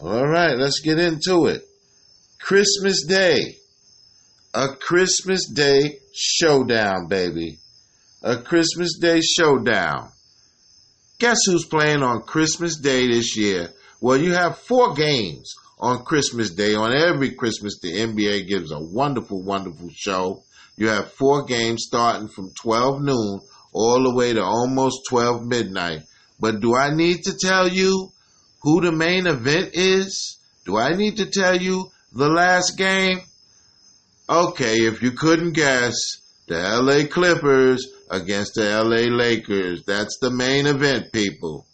All 0.00 0.26
right, 0.26 0.56
let's 0.56 0.80
get 0.80 0.98
into 0.98 1.44
it. 1.44 1.62
Christmas 2.38 3.04
Day. 3.04 3.56
A 4.54 4.68
Christmas 4.68 5.46
Day 5.46 5.98
showdown, 6.14 7.06
baby. 7.06 7.58
A 8.22 8.38
Christmas 8.38 8.98
Day 8.98 9.20
showdown. 9.20 10.10
Guess 11.20 11.40
who's 11.44 11.66
playing 11.66 12.02
on 12.02 12.22
Christmas 12.22 12.78
Day 12.78 13.06
this 13.06 13.36
year? 13.36 13.68
Well, 14.00 14.16
you 14.16 14.32
have 14.32 14.56
four 14.56 14.94
games 14.94 15.54
on 15.78 16.02
Christmas 16.02 16.48
Day. 16.50 16.74
On 16.74 16.94
every 16.94 17.32
Christmas, 17.32 17.78
the 17.78 17.92
NBA 17.92 18.48
gives 18.48 18.72
a 18.72 18.80
wonderful, 18.80 19.42
wonderful 19.42 19.90
show. 19.94 20.42
You 20.78 20.88
have 20.88 21.12
four 21.12 21.44
games 21.44 21.84
starting 21.86 22.28
from 22.28 22.54
12 22.54 23.02
noon 23.02 23.40
all 23.74 24.02
the 24.02 24.14
way 24.14 24.32
to 24.32 24.42
almost 24.42 25.02
12 25.10 25.44
midnight. 25.44 26.04
But 26.40 26.60
do 26.60 26.74
I 26.74 26.94
need 26.94 27.24
to 27.24 27.36
tell 27.38 27.68
you 27.68 28.08
who 28.62 28.80
the 28.80 28.90
main 28.90 29.26
event 29.26 29.72
is? 29.74 30.38
Do 30.64 30.78
I 30.78 30.96
need 30.96 31.18
to 31.18 31.26
tell 31.26 31.60
you 31.60 31.90
the 32.14 32.30
last 32.30 32.78
game? 32.78 33.20
Okay, 34.26 34.86
if 34.86 35.02
you 35.02 35.10
couldn't 35.10 35.52
guess, 35.52 35.92
the 36.46 36.56
LA 36.56 37.06
Clippers 37.06 37.86
against 38.10 38.54
the 38.54 38.64
LA 38.64 39.14
Lakers. 39.16 39.84
That's 39.84 40.18
the 40.20 40.30
main 40.30 40.66
event, 40.66 41.12
people. 41.12 41.66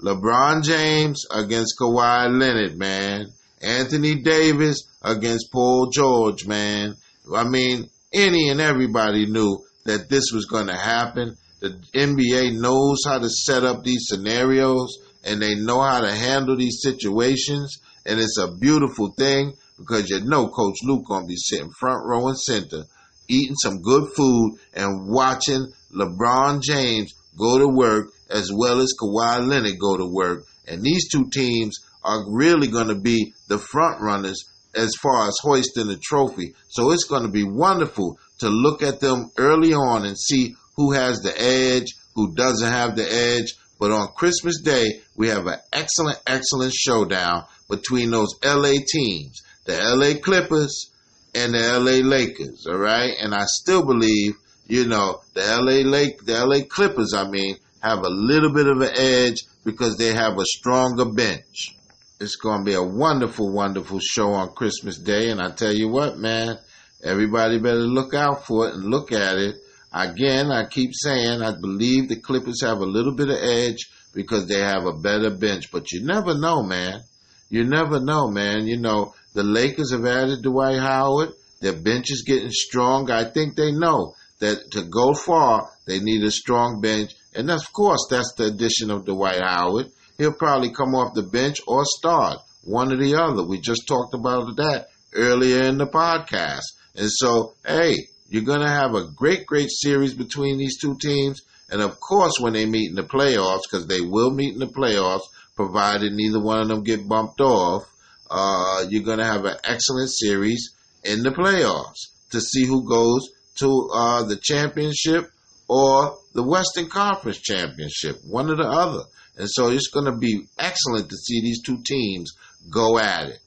LeBron 0.00 0.62
James 0.62 1.24
against 1.32 1.76
Kawhi 1.80 2.38
Leonard, 2.38 2.76
man. 2.76 3.28
Anthony 3.62 4.16
Davis 4.16 4.84
against 5.02 5.50
Paul 5.50 5.90
George, 5.90 6.46
man. 6.46 6.94
I 7.34 7.44
mean, 7.44 7.88
any 8.12 8.50
and 8.50 8.60
everybody 8.60 9.26
knew 9.26 9.58
that 9.86 10.10
this 10.10 10.30
was 10.32 10.44
going 10.44 10.66
to 10.66 10.76
happen. 10.76 11.36
The 11.60 11.70
NBA 11.94 12.60
knows 12.60 12.98
how 13.06 13.18
to 13.18 13.30
set 13.30 13.64
up 13.64 13.82
these 13.82 14.06
scenarios 14.06 14.98
and 15.24 15.40
they 15.40 15.54
know 15.54 15.80
how 15.80 16.02
to 16.02 16.14
handle 16.14 16.56
these 16.56 16.80
situations. 16.82 17.80
And 18.04 18.20
it's 18.20 18.38
a 18.38 18.54
beautiful 18.54 19.14
thing 19.16 19.54
because 19.78 20.10
you 20.10 20.20
know 20.24 20.48
Coach 20.48 20.76
Luke 20.84 21.06
going 21.08 21.22
to 21.22 21.28
be 21.28 21.36
sitting 21.36 21.70
front 21.70 22.04
row 22.04 22.28
and 22.28 22.38
center, 22.38 22.84
eating 23.28 23.56
some 23.56 23.82
good 23.82 24.10
food 24.16 24.58
and 24.74 25.08
watching 25.08 25.72
LeBron 25.94 26.62
James 26.62 27.14
go 27.38 27.58
to 27.58 27.68
work 27.68 28.08
as 28.30 28.50
well 28.52 28.80
as 28.80 28.94
Kawhi 29.00 29.46
Leonard 29.46 29.78
go 29.78 29.96
to 29.96 30.06
work. 30.06 30.44
And 30.66 30.82
these 30.82 31.08
two 31.10 31.28
teams 31.30 31.78
are 32.02 32.24
really 32.30 32.68
going 32.68 32.88
to 32.88 32.94
be 32.94 33.32
the 33.48 33.58
front 33.58 34.00
runners 34.00 34.44
as 34.74 34.94
far 35.00 35.28
as 35.28 35.36
hoisting 35.40 35.86
the 35.86 35.96
trophy. 35.96 36.54
So 36.68 36.90
it's 36.90 37.04
going 37.04 37.22
to 37.22 37.28
be 37.28 37.44
wonderful 37.44 38.18
to 38.40 38.48
look 38.48 38.82
at 38.82 39.00
them 39.00 39.30
early 39.38 39.72
on 39.72 40.04
and 40.04 40.18
see 40.18 40.56
who 40.76 40.92
has 40.92 41.20
the 41.20 41.32
edge, 41.40 41.94
who 42.14 42.34
doesn't 42.34 42.70
have 42.70 42.96
the 42.96 43.10
edge. 43.10 43.54
But 43.78 43.90
on 43.90 44.08
Christmas 44.16 44.60
Day, 44.60 45.00
we 45.16 45.28
have 45.28 45.46
an 45.46 45.58
excellent, 45.72 46.20
excellent 46.26 46.72
showdown 46.72 47.44
between 47.68 48.10
those 48.10 48.34
LA 48.44 48.74
teams, 48.86 49.42
the 49.64 49.78
LA 49.78 50.20
Clippers 50.20 50.90
and 51.34 51.54
the 51.54 51.78
LA 51.78 52.06
Lakers. 52.06 52.66
All 52.66 52.78
right. 52.78 53.14
And 53.20 53.34
I 53.34 53.44
still 53.46 53.84
believe, 53.84 54.36
you 54.66 54.86
know, 54.86 55.20
the 55.34 55.40
LA 55.40 55.88
Lake, 55.88 56.24
the 56.24 56.44
LA 56.44 56.64
Clippers, 56.68 57.12
I 57.14 57.28
mean, 57.28 57.56
have 57.82 57.98
a 57.98 58.08
little 58.08 58.52
bit 58.52 58.66
of 58.66 58.80
an 58.80 58.92
edge 58.94 59.42
because 59.64 59.96
they 59.96 60.14
have 60.14 60.38
a 60.38 60.44
stronger 60.44 61.04
bench. 61.04 61.76
It's 62.20 62.36
going 62.36 62.60
to 62.60 62.64
be 62.64 62.74
a 62.74 62.82
wonderful, 62.82 63.52
wonderful 63.52 63.98
show 64.00 64.32
on 64.32 64.54
Christmas 64.54 64.96
Day. 64.96 65.30
And 65.30 65.40
I 65.40 65.50
tell 65.50 65.74
you 65.74 65.88
what, 65.88 66.18
man, 66.18 66.58
everybody 67.02 67.58
better 67.58 67.80
look 67.80 68.14
out 68.14 68.46
for 68.46 68.68
it 68.68 68.74
and 68.74 68.84
look 68.84 69.12
at 69.12 69.36
it. 69.36 69.56
Again, 69.92 70.50
I 70.50 70.64
keep 70.66 70.90
saying 70.92 71.42
I 71.42 71.54
believe 71.60 72.08
the 72.08 72.16
Clippers 72.16 72.62
have 72.62 72.78
a 72.78 72.86
little 72.86 73.14
bit 73.14 73.28
of 73.28 73.36
edge 73.36 73.90
because 74.14 74.46
they 74.46 74.60
have 74.60 74.86
a 74.86 74.92
better 74.92 75.30
bench. 75.30 75.70
But 75.70 75.92
you 75.92 76.04
never 76.04 76.36
know, 76.36 76.62
man. 76.62 77.02
You 77.50 77.64
never 77.64 78.00
know, 78.00 78.28
man. 78.28 78.66
You 78.66 78.78
know, 78.78 79.14
the 79.34 79.42
Lakers 79.42 79.92
have 79.92 80.06
added 80.06 80.42
Dwight 80.42 80.78
Howard. 80.78 81.32
Their 81.60 81.74
bench 81.74 82.06
is 82.10 82.24
getting 82.26 82.50
strong. 82.50 83.10
I 83.10 83.24
think 83.24 83.56
they 83.56 83.72
know 83.72 84.14
that 84.40 84.70
to 84.72 84.82
go 84.82 85.14
far, 85.14 85.70
they 85.86 86.00
need 86.00 86.24
a 86.24 86.30
strong 86.30 86.80
bench. 86.80 87.12
And 87.34 87.50
of 87.50 87.72
course, 87.72 88.06
that's 88.10 88.32
the 88.34 88.46
addition 88.46 88.90
of 88.90 89.04
Dwight 89.04 89.40
Howard 89.40 89.86
he'll 90.18 90.32
probably 90.32 90.70
come 90.70 90.94
off 90.94 91.14
the 91.14 91.22
bench 91.22 91.60
or 91.66 91.84
start, 91.84 92.38
one 92.62 92.92
or 92.92 92.96
the 92.96 93.16
other. 93.16 93.44
We 93.44 93.60
just 93.60 93.86
talked 93.86 94.14
about 94.14 94.56
that 94.56 94.88
earlier 95.14 95.62
in 95.64 95.78
the 95.78 95.86
podcast. 95.86 96.64
And 96.96 97.10
so, 97.10 97.54
hey, 97.66 98.08
you're 98.28 98.44
going 98.44 98.60
to 98.60 98.68
have 98.68 98.94
a 98.94 99.08
great, 99.16 99.46
great 99.46 99.70
series 99.70 100.14
between 100.14 100.58
these 100.58 100.78
two 100.78 100.96
teams. 101.00 101.42
And 101.70 101.80
of 101.80 101.98
course, 101.98 102.34
when 102.38 102.52
they 102.52 102.66
meet 102.66 102.90
in 102.90 102.96
the 102.96 103.02
playoffs, 103.02 103.62
because 103.68 103.86
they 103.86 104.00
will 104.00 104.30
meet 104.30 104.52
in 104.52 104.60
the 104.60 104.66
playoffs, 104.66 105.22
provided 105.56 106.12
neither 106.12 106.40
one 106.40 106.60
of 106.60 106.68
them 106.68 106.84
get 106.84 107.08
bumped 107.08 107.40
off, 107.40 107.84
uh, 108.30 108.84
you're 108.88 109.02
going 109.02 109.18
to 109.18 109.24
have 109.24 109.44
an 109.44 109.56
excellent 109.64 110.10
series 110.10 110.74
in 111.04 111.22
the 111.22 111.30
playoffs 111.30 112.30
to 112.30 112.40
see 112.40 112.64
who 112.64 112.88
goes 112.88 113.28
to 113.56 113.90
uh, 113.94 114.22
the 114.24 114.36
championship 114.36 115.30
or 115.68 116.18
the 116.34 116.42
Western 116.42 116.88
Conference 116.88 117.38
championship, 117.38 118.16
one 118.26 118.50
or 118.50 118.56
the 118.56 118.68
other. 118.68 119.02
And 119.36 119.48
so 119.50 119.70
it's 119.70 119.88
going 119.88 120.06
to 120.06 120.16
be 120.16 120.46
excellent 120.58 121.08
to 121.10 121.16
see 121.16 121.40
these 121.40 121.62
two 121.62 121.82
teams 121.82 122.32
go 122.70 122.98
at 122.98 123.28
it. 123.28 123.38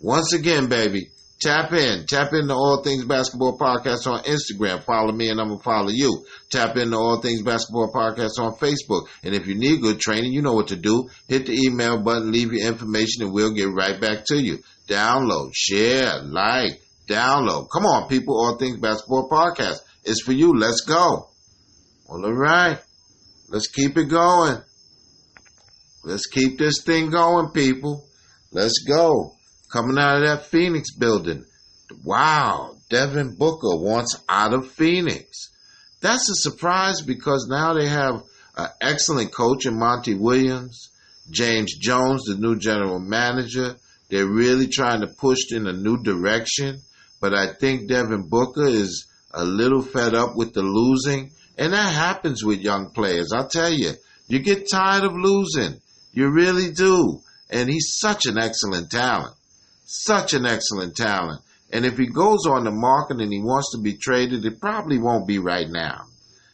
Once 0.00 0.32
again, 0.32 0.68
baby, 0.68 1.10
tap 1.40 1.72
in. 1.72 2.06
Tap 2.06 2.32
into 2.32 2.54
All 2.54 2.82
Things 2.82 3.04
Basketball 3.04 3.58
Podcast 3.58 4.06
on 4.06 4.22
Instagram. 4.24 4.84
Follow 4.84 5.12
me 5.12 5.30
and 5.30 5.40
I'm 5.40 5.48
going 5.48 5.58
to 5.58 5.64
follow 5.64 5.88
you. 5.90 6.24
Tap 6.50 6.76
into 6.76 6.96
All 6.96 7.20
Things 7.20 7.42
Basketball 7.42 7.92
Podcast 7.92 8.38
on 8.38 8.56
Facebook. 8.56 9.08
And 9.24 9.34
if 9.34 9.46
you 9.46 9.54
need 9.54 9.80
good 9.80 9.98
training, 9.98 10.32
you 10.32 10.42
know 10.42 10.54
what 10.54 10.68
to 10.68 10.76
do. 10.76 11.08
Hit 11.28 11.46
the 11.46 11.54
email 11.54 12.02
button, 12.02 12.30
leave 12.30 12.52
your 12.52 12.66
information, 12.66 13.24
and 13.24 13.32
we'll 13.32 13.54
get 13.54 13.72
right 13.72 14.00
back 14.00 14.24
to 14.26 14.36
you. 14.36 14.58
Download, 14.86 15.50
share, 15.54 16.22
like, 16.22 16.80
download. 17.08 17.68
Come 17.72 17.86
on, 17.86 18.08
people. 18.08 18.36
All 18.36 18.56
Things 18.56 18.78
Basketball 18.78 19.28
Podcast. 19.28 19.78
It's 20.04 20.22
for 20.22 20.32
you. 20.32 20.52
Let's 20.56 20.82
go. 20.82 21.28
All 22.08 22.32
right. 22.34 22.78
Let's 23.48 23.66
keep 23.66 23.96
it 23.96 24.04
going. 24.04 24.58
Let's 26.04 26.26
keep 26.26 26.58
this 26.58 26.82
thing 26.82 27.10
going, 27.10 27.50
people. 27.50 28.04
Let's 28.52 28.84
go. 28.86 29.34
Coming 29.70 29.98
out 29.98 30.16
of 30.16 30.28
that 30.28 30.46
Phoenix 30.46 30.92
building. 30.92 31.44
Wow, 32.04 32.76
Devin 32.88 33.36
Booker 33.36 33.76
wants 33.76 34.18
out 34.28 34.52
of 34.52 34.70
Phoenix. 34.70 35.50
That's 36.00 36.28
a 36.28 36.34
surprise 36.34 37.02
because 37.02 37.46
now 37.48 37.74
they 37.74 37.86
have 37.86 38.22
an 38.56 38.68
excellent 38.80 39.32
coach 39.32 39.66
in 39.66 39.78
Monty 39.78 40.14
Williams, 40.14 40.90
James 41.30 41.76
Jones, 41.78 42.24
the 42.24 42.36
new 42.36 42.58
general 42.58 42.98
manager. 42.98 43.76
They're 44.08 44.26
really 44.26 44.66
trying 44.66 45.02
to 45.02 45.06
push 45.06 45.52
in 45.52 45.66
a 45.66 45.72
new 45.72 46.02
direction. 46.02 46.80
But 47.20 47.34
I 47.34 47.52
think 47.52 47.88
Devin 47.88 48.28
Booker 48.28 48.66
is 48.66 49.06
a 49.32 49.44
little 49.44 49.82
fed 49.82 50.14
up 50.14 50.34
with 50.34 50.52
the 50.52 50.62
losing. 50.62 51.30
And 51.56 51.72
that 51.72 51.92
happens 51.92 52.42
with 52.42 52.60
young 52.60 52.90
players. 52.90 53.32
I'll 53.32 53.48
tell 53.48 53.72
you, 53.72 53.92
you 54.26 54.40
get 54.40 54.70
tired 54.70 55.04
of 55.04 55.12
losing. 55.14 55.80
You 56.12 56.30
really 56.30 56.72
do. 56.72 57.20
And 57.50 57.68
he's 57.68 57.98
such 58.00 58.26
an 58.26 58.38
excellent 58.38 58.90
talent. 58.90 59.34
Such 59.92 60.34
an 60.34 60.46
excellent 60.46 60.94
talent. 60.94 61.42
And 61.72 61.84
if 61.84 61.98
he 61.98 62.06
goes 62.06 62.46
on 62.46 62.62
the 62.62 62.70
market 62.70 63.20
and 63.20 63.32
he 63.32 63.40
wants 63.40 63.72
to 63.72 63.82
be 63.82 63.96
traded, 63.96 64.44
it 64.44 64.60
probably 64.60 64.98
won't 64.98 65.26
be 65.26 65.40
right 65.40 65.66
now. 65.68 66.04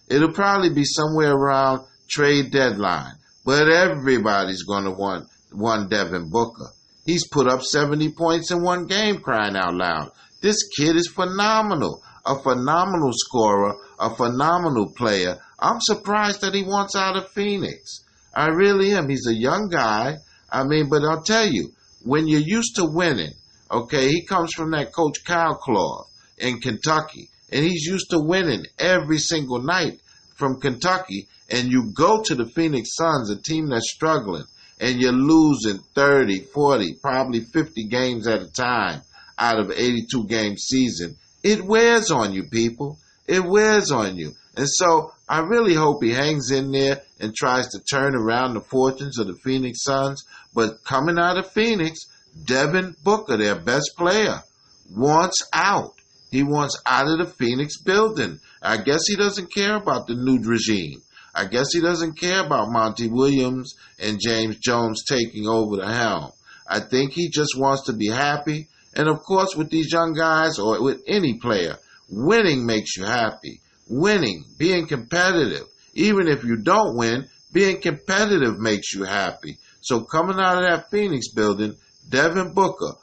It'll 0.08 0.32
probably 0.32 0.70
be 0.70 0.84
somewhere 0.84 1.34
around 1.34 1.84
trade 2.08 2.50
deadline. 2.50 3.12
But 3.44 3.68
everybody's 3.68 4.62
going 4.62 4.84
to 4.84 4.90
want 4.90 5.28
one 5.52 5.90
Devin 5.90 6.30
Booker. 6.30 6.70
He's 7.04 7.28
put 7.28 7.46
up 7.46 7.62
70 7.62 8.12
points 8.12 8.50
in 8.50 8.62
one 8.62 8.86
game, 8.86 9.18
crying 9.18 9.54
out 9.54 9.74
loud. 9.74 10.12
This 10.40 10.56
kid 10.74 10.96
is 10.96 11.06
phenomenal. 11.06 12.02
A 12.24 12.38
phenomenal 12.42 13.12
scorer, 13.12 13.74
a 14.00 14.14
phenomenal 14.14 14.94
player. 14.96 15.36
I'm 15.58 15.80
surprised 15.82 16.40
that 16.40 16.54
he 16.54 16.62
wants 16.62 16.96
out 16.96 17.18
of 17.18 17.28
Phoenix. 17.32 18.02
I 18.34 18.46
really 18.46 18.94
am. 18.94 19.10
He's 19.10 19.26
a 19.28 19.34
young 19.34 19.68
guy. 19.68 20.16
I 20.50 20.64
mean, 20.64 20.88
but 20.88 21.02
I'll 21.02 21.22
tell 21.22 21.46
you, 21.46 21.72
when 22.06 22.26
you're 22.28 22.40
used 22.40 22.76
to 22.76 22.86
winning, 22.86 23.32
okay, 23.70 24.08
he 24.08 24.24
comes 24.24 24.52
from 24.54 24.70
that 24.70 24.92
coach 24.92 25.24
Kyle 25.24 25.56
Cloth 25.56 26.10
in 26.38 26.60
Kentucky, 26.60 27.28
and 27.52 27.64
he's 27.64 27.84
used 27.84 28.10
to 28.10 28.18
winning 28.18 28.64
every 28.78 29.18
single 29.18 29.60
night 29.60 30.00
from 30.36 30.60
Kentucky 30.60 31.28
and 31.50 31.70
you 31.70 31.92
go 31.94 32.22
to 32.22 32.34
the 32.34 32.46
Phoenix 32.46 32.94
Suns, 32.94 33.30
a 33.30 33.40
team 33.40 33.68
that's 33.68 33.90
struggling, 33.90 34.44
and 34.80 35.00
you're 35.00 35.12
losing 35.12 35.78
30, 35.94 36.40
40, 36.52 36.94
probably 37.00 37.40
50 37.40 37.84
games 37.88 38.26
at 38.26 38.42
a 38.42 38.52
time 38.52 39.02
out 39.38 39.58
of 39.58 39.70
82 39.70 40.26
game 40.26 40.56
season, 40.56 41.16
it 41.42 41.64
wears 41.64 42.10
on 42.10 42.32
you, 42.32 42.44
people. 42.50 42.98
It 43.28 43.44
wears 43.44 43.90
on 43.90 44.16
you. 44.16 44.32
And 44.56 44.66
so 44.68 45.12
I 45.28 45.40
really 45.40 45.74
hope 45.74 46.02
he 46.02 46.12
hangs 46.12 46.50
in 46.50 46.72
there 46.72 47.02
and 47.20 47.34
tries 47.34 47.68
to 47.68 47.80
turn 47.80 48.14
around 48.14 48.54
the 48.54 48.60
fortunes 48.60 49.18
of 49.18 49.26
the 49.26 49.36
Phoenix 49.44 49.82
Suns. 49.82 50.24
But 50.54 50.82
coming 50.82 51.18
out 51.18 51.36
of 51.36 51.50
Phoenix, 51.52 52.00
Devin 52.44 52.96
Booker, 53.04 53.36
their 53.36 53.56
best 53.56 53.92
player, 53.98 54.42
wants 54.94 55.46
out. 55.52 55.92
He 56.30 56.42
wants 56.42 56.80
out 56.86 57.08
of 57.08 57.18
the 57.18 57.26
Phoenix 57.26 57.78
building. 57.78 58.40
I 58.62 58.78
guess 58.78 59.06
he 59.06 59.16
doesn't 59.16 59.52
care 59.52 59.76
about 59.76 60.06
the 60.06 60.14
new 60.14 60.38
regime. 60.42 61.02
I 61.34 61.44
guess 61.44 61.66
he 61.72 61.82
doesn't 61.82 62.18
care 62.18 62.44
about 62.44 62.70
Monty 62.70 63.08
Williams 63.08 63.74
and 63.98 64.18
James 64.18 64.56
Jones 64.56 65.04
taking 65.04 65.46
over 65.46 65.76
the 65.76 65.86
helm. 65.86 66.32
I 66.66 66.80
think 66.80 67.12
he 67.12 67.28
just 67.28 67.58
wants 67.58 67.84
to 67.84 67.92
be 67.92 68.08
happy. 68.08 68.68
And 68.94 69.08
of 69.08 69.22
course, 69.22 69.54
with 69.54 69.70
these 69.70 69.92
young 69.92 70.14
guys 70.14 70.58
or 70.58 70.82
with 70.82 71.02
any 71.06 71.34
player, 71.34 71.76
winning 72.08 72.64
makes 72.64 72.96
you 72.96 73.04
happy. 73.04 73.60
Winning, 73.88 74.44
being 74.58 74.86
competitive, 74.86 75.66
even 75.94 76.28
if 76.28 76.44
you 76.44 76.56
don't 76.56 76.96
win, 76.96 77.28
being 77.52 77.80
competitive 77.80 78.58
makes 78.58 78.92
you 78.94 79.04
happy. 79.04 79.58
So 79.80 80.00
coming 80.04 80.38
out 80.38 80.58
of 80.58 80.68
that 80.68 80.90
Phoenix 80.90 81.28
building, 81.30 81.76
Devin 82.08 82.52
Booker, 82.54 82.94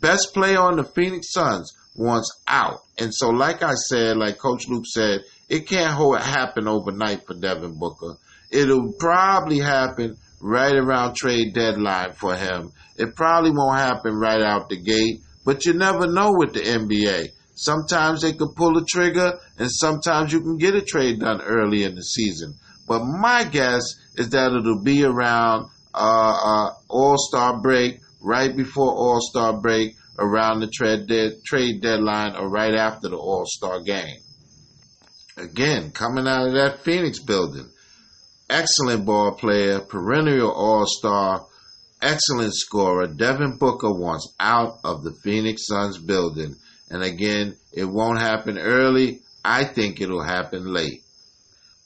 best 0.00 0.32
player 0.34 0.60
on 0.60 0.76
the 0.76 0.84
Phoenix 0.84 1.32
Suns, 1.32 1.72
wants 1.96 2.30
out. 2.46 2.80
And 2.98 3.12
so, 3.14 3.30
like 3.30 3.62
I 3.62 3.74
said, 3.74 4.16
like 4.16 4.38
Coach 4.38 4.68
Luke 4.68 4.84
said, 4.86 5.22
it 5.48 5.66
can't 5.66 5.94
happen 6.22 6.68
overnight 6.68 7.26
for 7.26 7.34
Devin 7.34 7.78
Booker. 7.78 8.16
It'll 8.50 8.92
probably 8.98 9.58
happen 9.58 10.16
right 10.40 10.74
around 10.74 11.16
trade 11.16 11.54
deadline 11.54 12.12
for 12.12 12.36
him. 12.36 12.72
It 12.96 13.16
probably 13.16 13.50
won't 13.50 13.78
happen 13.78 14.14
right 14.14 14.42
out 14.42 14.68
the 14.68 14.80
gate, 14.80 15.22
but 15.44 15.64
you 15.66 15.72
never 15.72 16.06
know 16.06 16.32
with 16.36 16.54
the 16.54 16.60
NBA. 16.60 17.30
Sometimes 17.58 18.22
they 18.22 18.34
can 18.34 18.54
pull 18.54 18.78
a 18.78 18.84
trigger, 18.84 19.36
and 19.58 19.68
sometimes 19.68 20.32
you 20.32 20.40
can 20.40 20.58
get 20.58 20.76
a 20.76 20.80
trade 20.80 21.18
done 21.18 21.40
early 21.42 21.82
in 21.82 21.96
the 21.96 22.02
season. 22.02 22.54
But 22.86 23.02
my 23.04 23.42
guess 23.42 23.82
is 24.14 24.30
that 24.30 24.52
it'll 24.52 24.80
be 24.80 25.02
around 25.02 25.68
uh, 25.92 25.98
uh, 25.98 26.70
All 26.88 27.16
Star 27.18 27.60
break, 27.60 27.98
right 28.20 28.56
before 28.56 28.92
All 28.92 29.18
Star 29.20 29.60
break, 29.60 29.96
around 30.20 30.60
the 30.60 30.68
trade, 30.68 31.08
de- 31.08 31.40
trade 31.44 31.82
deadline, 31.82 32.36
or 32.36 32.48
right 32.48 32.74
after 32.74 33.08
the 33.08 33.16
All 33.16 33.44
Star 33.44 33.82
game. 33.82 34.18
Again, 35.36 35.90
coming 35.90 36.28
out 36.28 36.46
of 36.46 36.54
that 36.54 36.84
Phoenix 36.84 37.18
building. 37.18 37.68
Excellent 38.48 39.04
ball 39.04 39.32
player, 39.32 39.80
perennial 39.80 40.52
all 40.52 40.86
star, 40.86 41.44
excellent 42.00 42.54
scorer. 42.54 43.08
Devin 43.08 43.58
Booker 43.58 43.92
wants 43.92 44.32
out 44.38 44.78
of 44.84 45.02
the 45.02 45.12
Phoenix 45.24 45.66
Suns 45.66 45.98
building. 45.98 46.54
And 46.90 47.02
again, 47.02 47.56
it 47.72 47.84
won't 47.84 48.20
happen 48.20 48.58
early. 48.58 49.20
I 49.44 49.64
think 49.64 50.00
it'll 50.00 50.22
happen 50.22 50.72
late. 50.72 51.02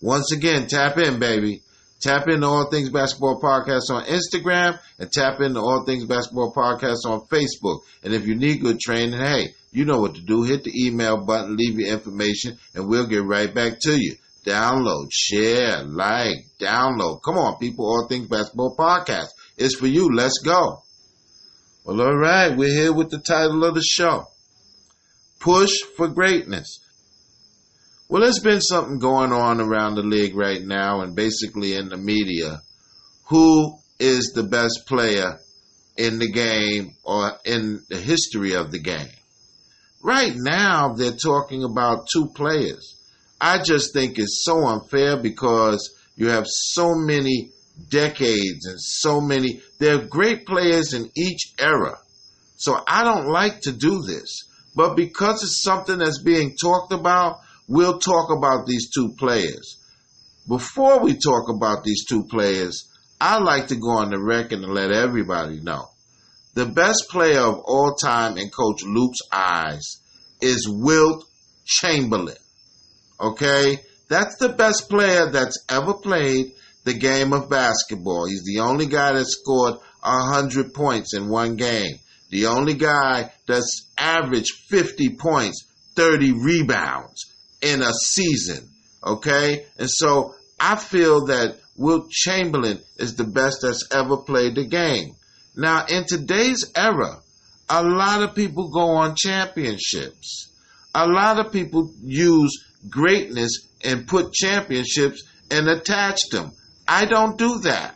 Once 0.00 0.32
again, 0.32 0.66
tap 0.66 0.98
in, 0.98 1.18
baby. 1.18 1.62
Tap 2.00 2.26
into 2.28 2.46
All 2.46 2.68
Things 2.68 2.90
Basketball 2.90 3.40
Podcast 3.40 3.90
on 3.90 4.04
Instagram 4.06 4.78
and 4.98 5.12
tap 5.12 5.40
into 5.40 5.60
All 5.60 5.84
Things 5.84 6.04
Basketball 6.04 6.52
Podcast 6.52 7.04
on 7.04 7.20
Facebook. 7.26 7.80
And 8.02 8.12
if 8.12 8.26
you 8.26 8.34
need 8.34 8.60
good 8.60 8.80
training, 8.80 9.20
hey, 9.20 9.54
you 9.70 9.84
know 9.84 10.00
what 10.00 10.16
to 10.16 10.20
do. 10.20 10.42
Hit 10.42 10.64
the 10.64 10.86
email 10.86 11.24
button, 11.24 11.56
leave 11.56 11.78
your 11.78 11.92
information, 11.92 12.58
and 12.74 12.88
we'll 12.88 13.06
get 13.06 13.22
right 13.22 13.52
back 13.54 13.78
to 13.82 13.96
you. 13.96 14.16
Download, 14.44 15.06
share, 15.12 15.84
like, 15.84 16.38
download. 16.60 17.22
Come 17.22 17.38
on, 17.38 17.58
people. 17.58 17.86
All 17.86 18.08
Things 18.08 18.26
Basketball 18.26 18.74
Podcast. 18.76 19.28
It's 19.56 19.76
for 19.76 19.86
you. 19.86 20.10
Let's 20.12 20.38
go. 20.38 20.82
Well, 21.84 22.00
all 22.00 22.16
right. 22.16 22.56
We're 22.56 22.74
here 22.74 22.92
with 22.92 23.10
the 23.10 23.20
title 23.20 23.64
of 23.64 23.74
the 23.76 23.82
show 23.82 24.26
Push 25.42 25.82
for 25.96 26.06
Greatness. 26.06 26.78
Well, 28.08 28.22
there's 28.22 28.38
been 28.38 28.60
something 28.60 29.00
going 29.00 29.32
on 29.32 29.60
around 29.60 29.96
the 29.96 30.02
league 30.02 30.36
right 30.36 30.62
now 30.62 31.00
and 31.00 31.16
basically 31.16 31.74
in 31.74 31.88
the 31.88 31.96
media. 31.96 32.60
Who 33.26 33.76
is 33.98 34.32
the 34.34 34.44
best 34.44 34.84
player 34.86 35.40
in 35.96 36.20
the 36.20 36.30
game 36.30 36.94
or 37.02 37.32
in 37.44 37.82
the 37.88 37.96
history 37.96 38.54
of 38.54 38.70
the 38.70 38.78
game? 38.78 39.08
Right 40.00 40.32
now, 40.36 40.92
they're 40.92 41.10
talking 41.10 41.64
about 41.64 42.06
two 42.12 42.28
players. 42.36 42.96
I 43.40 43.58
just 43.64 43.92
think 43.92 44.20
it's 44.20 44.44
so 44.44 44.64
unfair 44.64 45.16
because 45.16 45.92
you 46.14 46.28
have 46.28 46.46
so 46.46 46.94
many 46.94 47.50
decades 47.88 48.66
and 48.66 48.80
so 48.80 49.20
many, 49.20 49.60
there 49.80 49.96
are 49.96 50.06
great 50.06 50.46
players 50.46 50.92
in 50.94 51.10
each 51.16 51.54
era. 51.58 51.98
So 52.58 52.78
I 52.86 53.02
don't 53.02 53.26
like 53.26 53.62
to 53.62 53.72
do 53.72 54.02
this. 54.02 54.51
But 54.74 54.96
because 54.96 55.42
it's 55.42 55.62
something 55.62 55.98
that's 55.98 56.22
being 56.22 56.56
talked 56.60 56.92
about, 56.92 57.40
we'll 57.68 57.98
talk 57.98 58.30
about 58.30 58.66
these 58.66 58.90
two 58.90 59.14
players. 59.18 59.78
Before 60.48 61.00
we 61.00 61.14
talk 61.14 61.48
about 61.48 61.84
these 61.84 62.04
two 62.04 62.24
players, 62.24 62.88
I 63.20 63.38
like 63.38 63.68
to 63.68 63.76
go 63.76 63.90
on 63.90 64.10
the 64.10 64.18
record 64.18 64.60
and 64.60 64.74
let 64.74 64.90
everybody 64.90 65.60
know. 65.60 65.88
The 66.54 66.66
best 66.66 67.06
player 67.08 67.40
of 67.40 67.60
all 67.64 67.94
time 67.94 68.36
in 68.36 68.50
Coach 68.50 68.82
Luke's 68.82 69.20
eyes 69.30 69.98
is 70.40 70.68
Wilt 70.68 71.24
Chamberlain. 71.64 72.36
Okay? 73.20 73.78
That's 74.08 74.36
the 74.36 74.50
best 74.50 74.90
player 74.90 75.30
that's 75.30 75.64
ever 75.70 75.94
played 75.94 76.52
the 76.84 76.94
game 76.94 77.32
of 77.32 77.48
basketball. 77.48 78.26
He's 78.26 78.44
the 78.44 78.60
only 78.60 78.86
guy 78.86 79.12
that 79.12 79.24
scored 79.26 79.74
100 80.02 80.74
points 80.74 81.14
in 81.14 81.28
one 81.28 81.56
game. 81.56 81.98
The 82.32 82.46
only 82.46 82.72
guy 82.72 83.30
that's 83.46 83.90
averaged 83.98 84.54
50 84.70 85.16
points, 85.16 85.66
30 85.96 86.32
rebounds 86.32 87.26
in 87.60 87.82
a 87.82 87.92
season. 87.92 88.70
Okay? 89.04 89.66
And 89.78 89.90
so 89.90 90.34
I 90.58 90.76
feel 90.76 91.26
that 91.26 91.58
Wilt 91.76 92.10
Chamberlain 92.10 92.80
is 92.96 93.16
the 93.16 93.24
best 93.24 93.58
that's 93.60 93.86
ever 93.92 94.16
played 94.16 94.54
the 94.54 94.64
game. 94.64 95.14
Now, 95.54 95.84
in 95.84 96.06
today's 96.06 96.72
era, 96.74 97.18
a 97.68 97.84
lot 97.84 98.22
of 98.22 98.34
people 98.34 98.70
go 98.70 98.92
on 98.92 99.14
championships. 99.14 100.48
A 100.94 101.06
lot 101.06 101.38
of 101.38 101.52
people 101.52 101.92
use 102.02 102.64
greatness 102.88 103.68
and 103.84 104.08
put 104.08 104.32
championships 104.32 105.22
and 105.50 105.68
attach 105.68 106.18
them. 106.30 106.52
I 106.88 107.04
don't 107.04 107.36
do 107.36 107.58
that. 107.60 107.94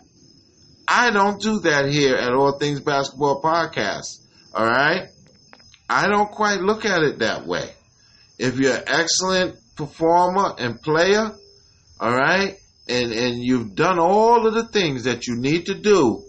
I 0.87 1.11
don't 1.11 1.40
do 1.40 1.61
that 1.61 1.88
here 1.88 2.16
at 2.16 2.35
All 2.35 2.59
Things 2.59 2.81
Basketball 2.81 3.40
Podcast. 3.40 4.26
All 4.57 4.64
right? 4.64 5.09
I 5.88 6.09
don't 6.09 6.33
quite 6.33 6.61
look 6.61 6.87
at 6.87 7.03
it 7.03 7.19
that 7.19 7.47
way. 7.47 7.69
If 8.38 8.59
you're 8.59 8.75
an 8.75 8.85
excellent 8.87 9.57
performer 9.77 10.55
and 10.59 10.81
player, 10.81 11.31
all 12.01 12.14
right, 12.14 12.57
and, 12.88 13.12
and 13.12 13.37
you've 13.38 13.75
done 13.75 13.99
all 13.99 14.47
of 14.47 14.55
the 14.55 14.66
things 14.66 15.05
that 15.05 15.27
you 15.27 15.37
need 15.37 15.66
to 15.66 15.75
do, 15.75 16.23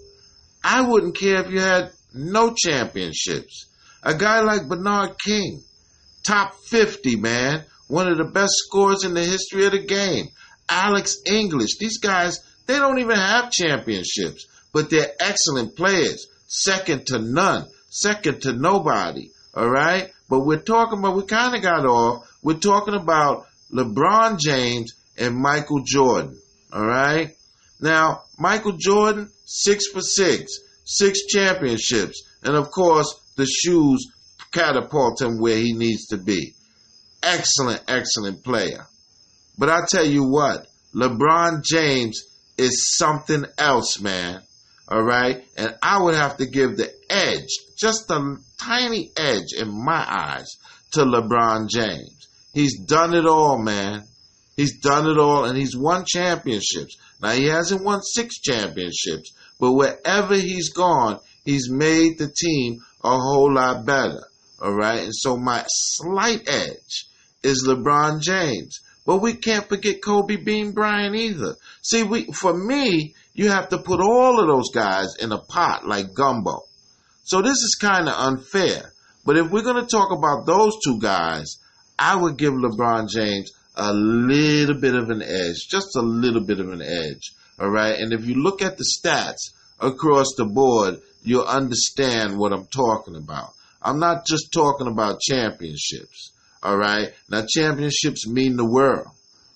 I 0.62 0.82
wouldn't 0.82 1.18
care 1.18 1.40
if 1.40 1.50
you 1.52 1.62
had 1.62 1.92
no 2.14 2.54
championships. 2.54 3.68
A 4.04 4.14
guy 4.14 4.42
like 4.42 4.68
Bernard 4.68 5.18
King, 5.18 5.64
top 6.26 6.54
50, 6.68 7.16
man, 7.16 7.64
one 7.88 8.12
of 8.12 8.18
the 8.18 8.26
best 8.26 8.54
scorers 8.58 9.06
in 9.06 9.14
the 9.14 9.24
history 9.24 9.66
of 9.66 9.72
the 9.72 9.86
game. 9.86 10.28
Alex 10.68 11.18
English, 11.26 11.78
these 11.78 12.00
guys, 12.00 12.44
they 12.66 12.78
don't 12.78 13.00
even 13.00 13.16
have 13.16 13.52
championships, 13.52 14.48
but 14.74 14.90
they're 14.90 15.14
excellent 15.22 15.78
players, 15.78 16.28
second 16.48 17.08
to 17.08 17.20
none, 17.20 17.68
second 18.02 18.42
to 18.44 18.54
nobody, 18.54 19.32
all 19.54 19.70
right? 19.70 20.12
But 20.30 20.42
we're 20.42 20.62
talking 20.62 21.00
about, 21.00 21.16
we 21.16 21.24
kind 21.24 21.56
of 21.56 21.62
got 21.62 21.86
off. 21.86 22.28
We're 22.44 22.56
talking 22.60 22.94
about 22.94 23.46
LeBron 23.74 24.40
James 24.40 24.94
and 25.18 25.36
Michael 25.36 25.84
Jordan. 25.84 26.40
All 26.72 26.86
right. 26.86 27.32
Now, 27.80 28.24
Michael 28.38 28.78
Jordan, 28.78 29.30
six 29.46 29.88
for 29.88 30.02
six, 30.02 30.52
six 30.86 31.26
championships. 31.26 32.24
And 32.44 32.56
of 32.56 32.72
course, 32.72 33.20
the 33.36 33.46
shoes 33.46 34.06
catapult 34.52 35.22
him 35.22 35.40
where 35.40 35.58
he 35.58 35.74
needs 35.74 36.08
to 36.08 36.18
be. 36.18 36.54
Excellent, 37.24 37.84
excellent 37.88 38.44
player. 38.44 38.86
But 39.58 39.70
I 39.70 39.82
tell 39.88 40.06
you 40.06 40.24
what, 40.24 40.68
LeBron 40.94 41.64
James 41.64 42.24
is 42.58 42.96
something 42.96 43.46
else, 43.58 44.00
man. 44.00 44.42
All 44.88 45.04
right. 45.04 45.44
And 45.58 45.76
I 45.82 46.02
would 46.02 46.16
have 46.16 46.38
to 46.38 46.46
give 46.46 46.78
the 46.78 46.92
edge, 47.10 47.50
just 47.78 48.10
a 48.10 48.38
tiny 48.60 49.12
edge 49.18 49.54
in 49.58 49.70
my 49.70 50.06
eyes, 50.08 50.48
to 50.92 51.02
LeBron 51.02 51.70
James. 51.70 52.28
He's 52.54 52.80
done 52.80 53.14
it 53.14 53.26
all, 53.26 53.60
man. 53.60 54.04
He's 54.56 54.80
done 54.80 55.08
it 55.08 55.20
all 55.20 55.46
and 55.46 55.58
he's 55.58 55.78
won 55.78 56.06
championships. 56.08 56.98
Now 57.22 57.32
he 57.32 57.46
hasn't 57.46 57.84
won 57.84 58.02
six 58.02 58.40
championships, 58.40 59.34
but 59.60 59.74
wherever 59.74 60.36
he's 60.36 60.74
gone, 60.74 61.20
he's 61.46 61.70
made 61.70 62.18
the 62.18 62.32
team 62.36 62.80
a 63.04 63.18
whole 63.18 63.54
lot 63.54 63.86
better. 63.86 64.24
All 64.62 64.74
right. 64.74 65.04
And 65.04 65.16
so 65.16 65.38
my 65.38 65.64
slight 65.68 66.50
edge 66.50 67.06
is 67.44 67.68
LeBron 67.68 68.22
James. 68.22 68.80
But 69.06 69.22
we 69.22 69.36
can't 69.36 69.70
forget 69.70 70.04
Kobe 70.04 70.36
Bean 70.36 70.74
Bryant 70.74 71.16
either. 71.16 71.56
See, 71.82 72.04
we 72.04 72.26
for 72.34 72.54
me, 72.54 73.16
you 73.38 73.50
have 73.50 73.70
to 73.70 73.78
put 73.78 74.02
all 74.02 74.42
of 74.42 74.48
those 74.48 74.72
guys 74.74 75.16
in 75.20 75.32
a 75.32 75.38
pot 75.38 75.88
like 75.88 76.14
gumbo. 76.14 76.64
So 77.24 77.42
this 77.44 77.58
is 77.58 77.78
kind 77.80 78.10
of 78.10 78.16
unfair. 78.18 78.92
But 79.26 79.38
if 79.38 79.52
we're 79.52 79.62
going 79.62 79.82
to 79.82 79.90
talk 79.90 80.12
about 80.12 80.48
those 80.48 80.74
two 80.84 81.00
guys, 81.00 81.58
I 82.00 82.16
would 82.16 82.38
give 82.38 82.54
LeBron 82.54 83.10
James 83.10 83.52
a 83.76 83.94
little 83.94 84.82
bit 84.82 84.96
of 84.96 85.12
an 85.12 85.22
edge, 85.22 85.68
just 85.70 85.96
a 85.96 86.02
little 86.02 86.44
bit 86.44 86.60
of 86.60 86.70
an 86.70 86.82
edge. 86.82 87.32
All 87.60 87.70
right. 87.70 88.00
And 88.00 88.12
if 88.12 88.26
you 88.26 88.42
look 88.42 88.64
at 88.64 88.78
the 88.78 88.86
stats 88.86 89.54
across 89.80 90.34
the 90.36 90.46
board, 90.46 91.02
you'll 91.22 91.46
understand 91.46 92.40
what 92.40 92.54
I'm 92.54 92.66
talking 92.66 93.16
about. 93.16 93.52
I'm 93.84 94.00
not 94.00 94.26
just 94.26 94.52
talking 94.52 94.88
about 94.88 95.22
championships. 95.22 96.32
All 96.64 96.78
right. 96.78 97.14
Now 97.30 97.46
championships 97.48 98.28
mean 98.28 98.56
the 98.56 98.70
world. 98.70 99.08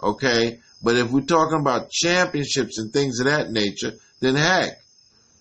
Okay. 0.03 0.59
But 0.83 0.97
if 0.97 1.11
we're 1.11 1.21
talking 1.21 1.59
about 1.59 1.91
championships 1.91 2.77
and 2.77 2.91
things 2.91 3.19
of 3.19 3.27
that 3.27 3.51
nature, 3.51 3.93
then 4.19 4.35
heck, 4.35 4.77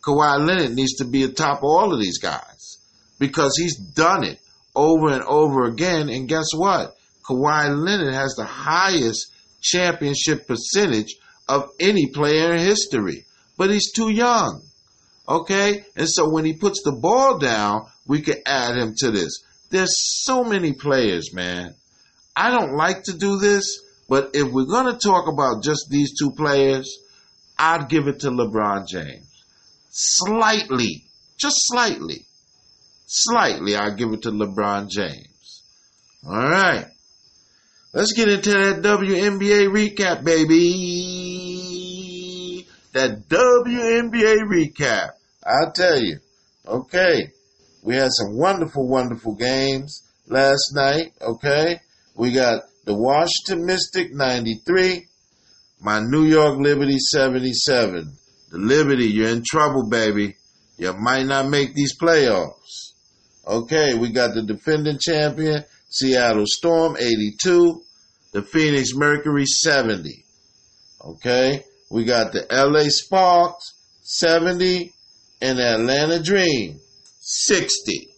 Kawhi 0.03 0.46
Leonard 0.46 0.74
needs 0.74 0.96
to 0.96 1.05
be 1.05 1.24
atop 1.24 1.62
all 1.62 1.92
of 1.92 2.00
these 2.00 2.18
guys 2.18 2.79
because 3.18 3.57
he's 3.57 3.76
done 3.76 4.24
it 4.24 4.38
over 4.74 5.11
and 5.11 5.22
over 5.22 5.64
again. 5.64 6.09
And 6.09 6.29
guess 6.29 6.46
what? 6.55 6.96
Kawhi 7.22 7.76
Leonard 7.76 8.14
has 8.14 8.35
the 8.35 8.44
highest 8.44 9.33
championship 9.61 10.46
percentage 10.46 11.16
of 11.48 11.70
any 11.79 12.07
player 12.07 12.53
in 12.55 12.61
history, 12.61 13.24
but 13.57 13.70
he's 13.70 13.92
too 13.92 14.11
young. 14.11 14.62
Okay? 15.29 15.85
And 15.96 16.09
so 16.09 16.31
when 16.31 16.44
he 16.44 16.55
puts 16.55 16.83
the 16.83 16.92
ball 16.92 17.38
down, 17.38 17.87
we 18.07 18.22
can 18.22 18.37
add 18.46 18.76
him 18.76 18.94
to 18.98 19.11
this. 19.11 19.42
There's 19.70 20.24
so 20.24 20.42
many 20.42 20.72
players, 20.72 21.33
man. 21.33 21.74
I 22.35 22.50
don't 22.50 22.74
like 22.74 23.05
to 23.05 23.12
do 23.12 23.38
this, 23.38 23.81
but 24.10 24.30
if 24.34 24.50
we're 24.50 24.64
going 24.64 24.92
to 24.92 24.98
talk 24.98 25.28
about 25.28 25.62
just 25.62 25.88
these 25.88 26.18
two 26.18 26.32
players, 26.32 26.98
I'd 27.56 27.88
give 27.88 28.08
it 28.08 28.18
to 28.20 28.30
LeBron 28.30 28.88
James. 28.88 29.44
Slightly, 29.90 31.04
just 31.38 31.54
slightly, 31.68 32.26
slightly, 33.06 33.76
I'd 33.76 33.96
give 33.96 34.12
it 34.12 34.22
to 34.22 34.32
LeBron 34.32 34.90
James. 34.90 35.62
All 36.26 36.36
right. 36.36 36.86
Let's 37.92 38.12
get 38.12 38.28
into 38.28 38.50
that 38.50 38.82
WNBA 38.82 39.68
recap, 39.68 40.24
baby. 40.24 40.56
That 42.92 43.28
WNBA 43.28 44.38
recap. 44.50 45.10
I'll 45.46 45.70
tell 45.70 46.00
you. 46.02 46.18
Okay. 46.66 47.28
We 47.84 47.94
had 47.94 48.10
some 48.10 48.36
wonderful, 48.36 48.88
wonderful 48.88 49.36
games 49.36 50.02
last 50.26 50.72
night. 50.74 51.12
Okay. 51.22 51.80
We 52.16 52.32
got 52.32 52.64
the 52.90 52.96
Washington 52.96 53.66
Mystic 53.66 54.12
93, 54.12 55.07
my 55.81 56.00
New 56.00 56.24
York 56.24 56.59
Liberty 56.59 56.98
77. 56.98 58.12
The 58.50 58.59
Liberty, 58.59 59.07
you're 59.07 59.29
in 59.29 59.44
trouble, 59.46 59.88
baby. 59.88 60.35
You 60.76 60.92
might 60.94 61.26
not 61.26 61.48
make 61.48 61.72
these 61.72 61.96
playoffs. 61.96 62.94
Okay, 63.46 63.94
we 63.94 64.11
got 64.11 64.35
the 64.35 64.42
defending 64.42 64.98
champion, 65.00 65.62
Seattle 65.88 66.46
Storm 66.48 66.96
82, 66.98 67.81
the 68.33 68.42
Phoenix 68.42 68.92
Mercury 68.92 69.46
70. 69.46 70.24
Okay, 71.05 71.62
we 71.92 72.05
got 72.05 72.33
the 72.33 72.44
LA 72.50 72.88
Sparks 72.88 73.72
70 74.03 74.92
and 75.40 75.59
the 75.59 75.74
Atlanta 75.74 76.20
Dream 76.20 76.81
60. 77.20 78.09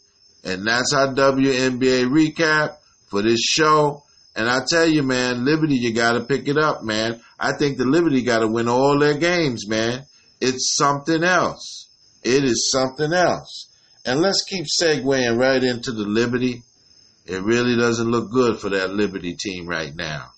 And 0.44 0.66
that's 0.66 0.94
our 0.94 1.08
WNBA 1.08 2.06
recap 2.06 2.76
for 3.10 3.20
this 3.20 3.42
show. 3.42 4.02
And 4.34 4.48
I 4.48 4.60
tell 4.66 4.86
you, 4.86 5.02
man, 5.02 5.44
Liberty, 5.44 5.76
you 5.76 5.92
got 5.92 6.12
to 6.12 6.24
pick 6.24 6.48
it 6.48 6.56
up, 6.56 6.82
man. 6.82 7.20
I 7.38 7.52
think 7.52 7.76
the 7.76 7.84
Liberty 7.84 8.22
got 8.22 8.38
to 8.38 8.48
win 8.48 8.68
all 8.68 8.98
their 8.98 9.14
games, 9.18 9.68
man. 9.68 10.04
It's 10.40 10.74
something 10.76 11.22
else. 11.22 11.88
It 12.22 12.44
is 12.44 12.70
something 12.70 13.12
else. 13.12 13.68
And 14.04 14.20
let's 14.20 14.44
keep 14.44 14.64
segueing 14.64 15.38
right 15.38 15.62
into 15.62 15.92
the 15.92 16.04
Liberty. 16.04 16.62
It 17.26 17.42
really 17.42 17.76
doesn't 17.76 18.10
look 18.10 18.30
good 18.32 18.58
for 18.58 18.70
that 18.70 18.94
Liberty 18.94 19.36
team 19.38 19.68
right 19.68 19.94
now. 19.94 20.30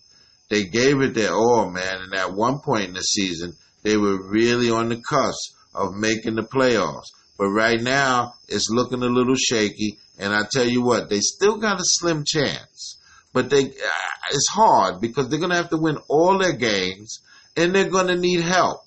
They 0.50 0.64
gave 0.64 1.00
it 1.00 1.14
their 1.14 1.32
all, 1.32 1.70
man, 1.70 2.02
and 2.02 2.14
at 2.14 2.34
one 2.34 2.60
point 2.60 2.88
in 2.88 2.94
the 2.94 3.00
season, 3.00 3.54
they 3.82 3.96
were 3.96 4.28
really 4.28 4.70
on 4.70 4.88
the 4.88 5.00
cusp 5.08 5.54
of 5.74 5.94
making 5.94 6.34
the 6.34 6.42
playoffs. 6.42 7.08
But 7.38 7.48
right 7.48 7.80
now, 7.80 8.34
it's 8.48 8.70
looking 8.70 9.02
a 9.02 9.06
little 9.06 9.34
shaky, 9.34 9.98
and 10.18 10.32
I 10.32 10.42
tell 10.50 10.66
you 10.66 10.82
what, 10.82 11.08
they 11.08 11.20
still 11.20 11.58
got 11.58 11.80
a 11.80 11.84
slim 11.84 12.24
chance. 12.26 12.98
But 13.34 13.50
they, 13.50 13.64
uh, 13.64 14.04
it's 14.30 14.48
hard 14.48 15.00
because 15.00 15.28
they're 15.28 15.40
going 15.40 15.50
to 15.50 15.56
have 15.56 15.70
to 15.70 15.76
win 15.76 15.98
all 16.08 16.38
their 16.38 16.52
games, 16.56 17.18
and 17.56 17.74
they're 17.74 17.90
going 17.90 18.06
to 18.06 18.16
need 18.16 18.40
help. 18.40 18.80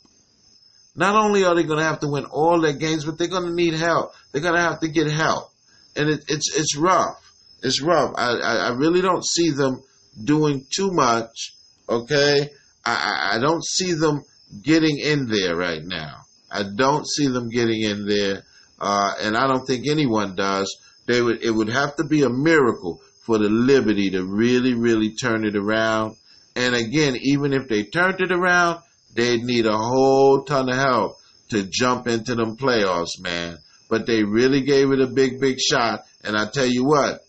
Not 0.96 1.16
only 1.16 1.44
are 1.44 1.54
they 1.54 1.64
going 1.64 1.80
to 1.80 1.86
have 1.86 2.00
to 2.00 2.08
win 2.08 2.26
all 2.26 2.62
their 2.62 2.74
games, 2.74 3.06
but 3.06 3.18
they're 3.18 3.28
going 3.28 3.46
to 3.46 3.54
need 3.54 3.76
help. 3.76 4.14
They're 4.32 4.42
going 4.42 4.56
to 4.56 4.62
have 4.62 4.80
to 4.80 4.88
get 4.88 5.12
help, 5.12 5.52
and 5.96 6.10
it, 6.10 6.24
it's 6.30 6.58
it's 6.58 6.78
rough. 6.78 7.22
It's 7.62 7.82
rough. 7.82 8.14
I, 8.18 8.30
I, 8.38 8.56
I 8.56 8.70
really 8.70 9.02
don't 9.02 9.24
see 9.24 9.52
them 9.52 9.84
doing 10.24 10.66
too 10.74 10.92
much. 10.92 11.54
Okay, 11.90 12.50
I, 12.86 13.34
I 13.34 13.40
don't 13.40 13.64
see 13.64 13.94
them 13.94 14.24
getting 14.64 14.98
in 14.98 15.28
there 15.28 15.56
right 15.56 15.84
now. 15.84 16.22
I 16.50 16.64
don't 16.64 17.06
see 17.06 17.28
them 17.28 17.50
getting 17.50 17.82
in 17.82 18.08
there, 18.08 18.44
uh, 18.80 19.12
and 19.22 19.36
I 19.36 19.46
don't 19.48 19.66
think 19.66 19.88
anyone 19.88 20.36
does. 20.36 20.74
They 21.06 21.22
would. 21.22 21.44
It 21.44 21.52
would 21.52 21.70
have 21.70 21.98
to 21.98 22.06
be 22.06 22.24
a 22.24 22.30
miracle 22.30 23.02
for 23.28 23.38
the 23.38 23.50
Liberty 23.50 24.10
to 24.12 24.24
really, 24.24 24.74
really 24.74 25.14
turn 25.14 25.46
it 25.46 25.58
around. 25.58 26.16
And 26.56 26.74
again, 26.74 27.18
even 27.22 27.52
if 27.52 27.68
they 27.68 27.84
turned 27.84 28.22
it 28.22 28.32
around, 28.32 28.80
they'd 29.14 29.44
need 29.44 29.66
a 29.66 29.78
whole 29.78 30.46
ton 30.46 30.70
of 30.70 30.78
help 30.78 31.18
to 31.50 31.68
jump 31.70 32.08
into 32.08 32.36
them 32.36 32.56
playoffs, 32.56 33.20
man. 33.20 33.58
But 33.90 34.06
they 34.06 34.24
really 34.24 34.62
gave 34.62 34.92
it 34.92 35.02
a 35.02 35.08
big, 35.08 35.42
big 35.42 35.60
shot. 35.60 36.06
And 36.24 36.38
I 36.38 36.50
tell 36.50 36.66
you 36.66 36.86
what, 36.86 37.20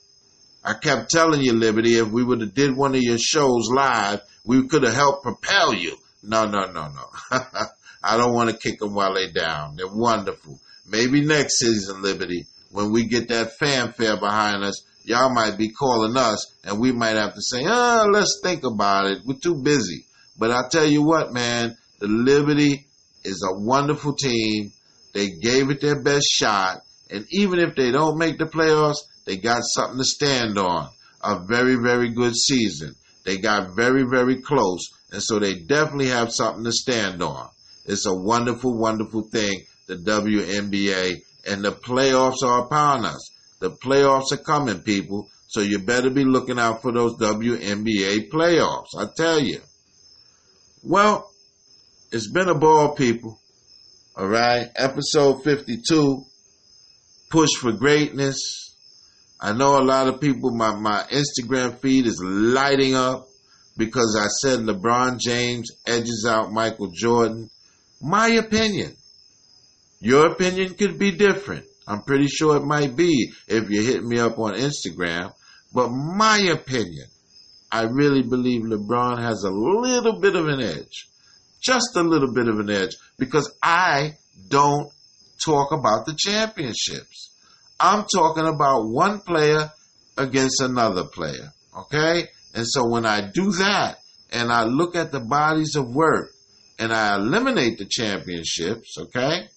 I 0.65 0.75
kept 0.75 1.11
telling 1.11 1.41
you, 1.41 1.53
Liberty, 1.53 1.97
if 1.99 2.09
we 2.09 2.23
would 2.23 2.43
have 2.43 2.55
did 2.55 2.77
one 2.77 2.95
of 2.95 3.03
your 3.03 3.19
shows 3.19 3.69
live, 3.69 4.21
we 4.47 4.69
could 4.69 4.85
have 4.85 4.95
helped 4.95 5.25
propel 5.25 5.75
you. 5.75 5.97
No, 6.23 6.45
no, 6.45 6.71
no, 6.71 6.89
no. 6.89 7.39
I 8.05 8.17
don't 8.17 8.35
want 8.35 8.51
to 8.51 8.57
kick 8.57 8.79
them 8.79 8.95
while 8.95 9.15
they're 9.15 9.33
down. 9.33 9.75
They're 9.77 9.89
wonderful. 9.89 10.61
Maybe 10.89 11.25
next 11.25 11.59
season, 11.59 12.03
Liberty, 12.03 12.47
when 12.71 12.93
we 12.93 13.07
get 13.07 13.29
that 13.29 13.59
fanfare 13.59 14.17
behind 14.17 14.63
us, 14.63 14.85
y'all 15.05 15.33
might 15.33 15.57
be 15.57 15.71
calling 15.71 16.17
us 16.17 16.55
and 16.65 16.79
we 16.81 16.93
might 16.93 17.17
have 17.17 17.35
to 17.35 17.43
say, 17.43 17.63
oh, 17.67 18.07
let's 18.13 18.41
think 18.43 18.65
about 18.65 19.07
it. 19.07 19.19
We're 19.25 19.39
too 19.43 19.63
busy. 19.63 20.05
But 20.39 20.51
I 20.51 20.63
tell 20.71 20.87
you 20.87 21.03
what, 21.03 21.33
man, 21.33 21.77
the 22.01 22.09
Liberty 22.09 22.87
is 23.25 23.43
a 23.43 23.59
wonderful 23.59 24.15
team. 24.15 24.73
They 25.15 25.31
gave 25.43 25.71
it 25.71 25.81
their 25.81 26.03
best 26.03 26.27
shot. 26.31 26.83
And 27.11 27.27
even 27.31 27.59
if 27.59 27.75
they 27.75 27.91
don't 27.91 28.19
make 28.19 28.39
the 28.39 28.47
playoffs, 28.47 28.99
they 29.25 29.37
got 29.37 29.63
something 29.63 29.99
to 29.99 30.05
stand 30.05 30.59
on. 30.59 30.89
A 31.25 31.41
very, 31.47 31.75
very 31.75 32.11
good 32.11 32.37
season. 32.37 32.95
They 33.25 33.39
got 33.39 33.75
very, 33.75 34.05
very 34.05 34.41
close. 34.41 34.89
And 35.11 35.23
so 35.23 35.39
they 35.39 35.55
definitely 35.55 36.09
have 36.09 36.33
something 36.33 36.65
to 36.65 36.73
stand 36.73 37.23
on. 37.23 37.49
It's 37.87 38.07
a 38.07 38.15
wonderful, 38.15 38.79
wonderful 38.79 39.23
thing, 39.33 39.65
the 39.87 39.97
WNBA. 39.97 41.17
And 41.47 41.65
the 41.65 41.73
playoffs 41.73 42.43
are 42.45 42.65
upon 42.65 43.05
us. 43.05 43.31
The 43.61 43.71
playoffs 43.71 44.33
are 44.33 44.37
coming, 44.37 44.81
people. 44.81 45.29
So 45.49 45.61
you 45.61 45.79
better 45.79 46.11
be 46.11 46.25
looking 46.25 46.59
out 46.59 46.83
for 46.83 46.93
those 46.93 47.17
WNBA 47.17 48.31
playoffs. 48.31 48.89
I 48.97 49.07
tell 49.17 49.41
you. 49.41 49.61
Well, 50.85 51.31
it's 52.13 52.31
been 52.31 52.49
a 52.49 52.55
ball, 52.55 52.95
people. 52.95 53.39
All 54.17 54.29
right. 54.29 54.69
Episode 54.77 55.43
52 55.43 56.23
Push 57.31 57.51
for 57.61 57.73
Greatness. 57.73 58.75
I 59.41 59.53
know 59.53 59.79
a 59.79 59.85
lot 59.85 60.09
of 60.09 60.21
people, 60.21 60.51
my, 60.51 60.75
my 60.75 61.05
Instagram 61.11 61.79
feed 61.79 62.07
is 62.07 62.21
lighting 62.23 62.95
up 62.95 63.29
because 63.77 64.17
I 64.19 64.27
said 64.27 64.61
LeBron 64.61 65.19
James 65.21 65.71
edges 65.87 66.27
out 66.29 66.53
Michael 66.53 66.91
Jordan. 66.93 67.49
My 68.01 68.29
opinion. 68.29 68.97
Your 70.01 70.33
opinion 70.33 70.75
could 70.75 70.99
be 70.99 71.13
different. 71.13 71.67
I'm 71.89 72.03
pretty 72.03 72.27
sure 72.29 72.57
it 72.57 72.65
might 72.65 72.95
be 72.95 73.33
if 73.49 73.71
you 73.71 73.83
hit 73.83 74.05
me 74.05 74.19
up 74.19 74.39
on 74.39 74.53
Instagram. 74.53 75.33
But 75.73 75.89
my 75.89 76.39
opinion, 76.53 77.07
I 77.73 77.85
really 77.85 78.23
believe 78.23 78.63
LeBron 78.63 79.21
has 79.23 79.43
a 79.43 79.51
little 79.51 80.21
bit 80.21 80.37
of 80.37 80.47
an 80.49 80.61
edge. 80.61 81.09
Just 81.63 81.97
a 81.97 82.03
little 82.03 82.33
bit 82.33 82.47
of 82.47 82.59
an 82.59 82.71
edge 82.71 82.95
because 83.19 83.53
I 83.63 84.17
don't 84.49 84.93
talk 85.45 85.73
about 85.73 86.05
the 86.07 86.15
championships. 86.17 87.31
I'm 87.81 88.05
talking 88.13 88.47
about 88.47 88.83
one 88.85 89.21
player 89.21 89.71
against 90.17 90.61
another 90.61 91.05
player. 91.05 91.53
Okay? 91.77 92.29
And 92.55 92.67
so 92.67 92.87
when 92.87 93.07
I 93.07 93.23
do 93.33 93.53
that 93.53 93.99
and 94.31 94.53
I 94.53 94.65
look 94.65 94.95
at 94.95 95.11
the 95.11 95.21
bodies 95.21 95.75
of 95.75 95.89
work 95.89 96.31
and 96.79 96.93
I 96.93 97.17
eliminate 97.17 97.79
the 97.79 97.87
championships, 97.87 98.97
okay? 98.99 99.49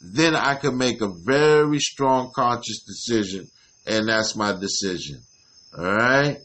Then 0.00 0.36
I 0.36 0.54
can 0.54 0.76
make 0.76 1.00
a 1.00 1.12
very 1.24 1.78
strong 1.80 2.30
conscious 2.34 2.82
decision 2.84 3.48
and 3.88 4.08
that's 4.08 4.36
my 4.36 4.52
decision. 4.52 5.20
All 5.76 5.84
right? 5.84 6.38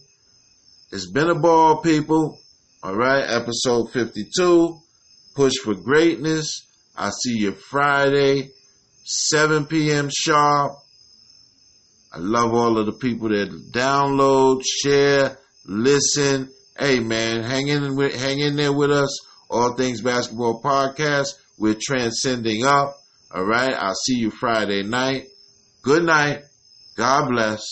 It's 0.92 1.12
been 1.12 1.30
a 1.30 1.36
ball, 1.36 1.82
people. 1.82 2.38
All 2.82 2.96
right, 2.96 3.24
episode 3.24 3.92
52. 3.92 4.78
Push 5.36 5.54
for 5.63 5.76
greatness. 5.76 6.66
I 6.96 7.10
see 7.10 7.38
you 7.38 7.52
Friday, 7.52 8.50
7 9.04 9.66
p.m. 9.66 10.10
sharp. 10.13 10.74
I 12.13 12.20
love 12.20 12.54
all 12.54 12.78
of 12.78 12.86
the 12.86 12.94
people 12.94 13.30
that 13.30 13.50
download, 13.72 14.62
share, 14.63 15.38
listen. 15.66 16.50
Hey 16.78 17.00
man, 17.00 17.44
hang 17.44 17.68
in 17.68 17.96
with, 17.96 18.13
hang 18.16 18.39
in 18.39 18.56
there 18.56 18.74
with 18.74 18.92
us. 18.92 19.20
All 19.50 19.74
Things 19.74 20.02
Basketball 20.02 20.62
Podcast. 20.62 21.34
We're 21.58 21.78
transcending 21.80 22.66
up. 22.66 22.96
All 23.34 23.43
right. 23.43 23.74
I'll 23.74 23.96
see 23.96 24.15
you 24.15 24.30
Friday 24.30 24.84
night. 24.84 25.26
Good 25.82 26.04
night. 26.04 26.43
God 26.96 27.30
bless. 27.30 27.63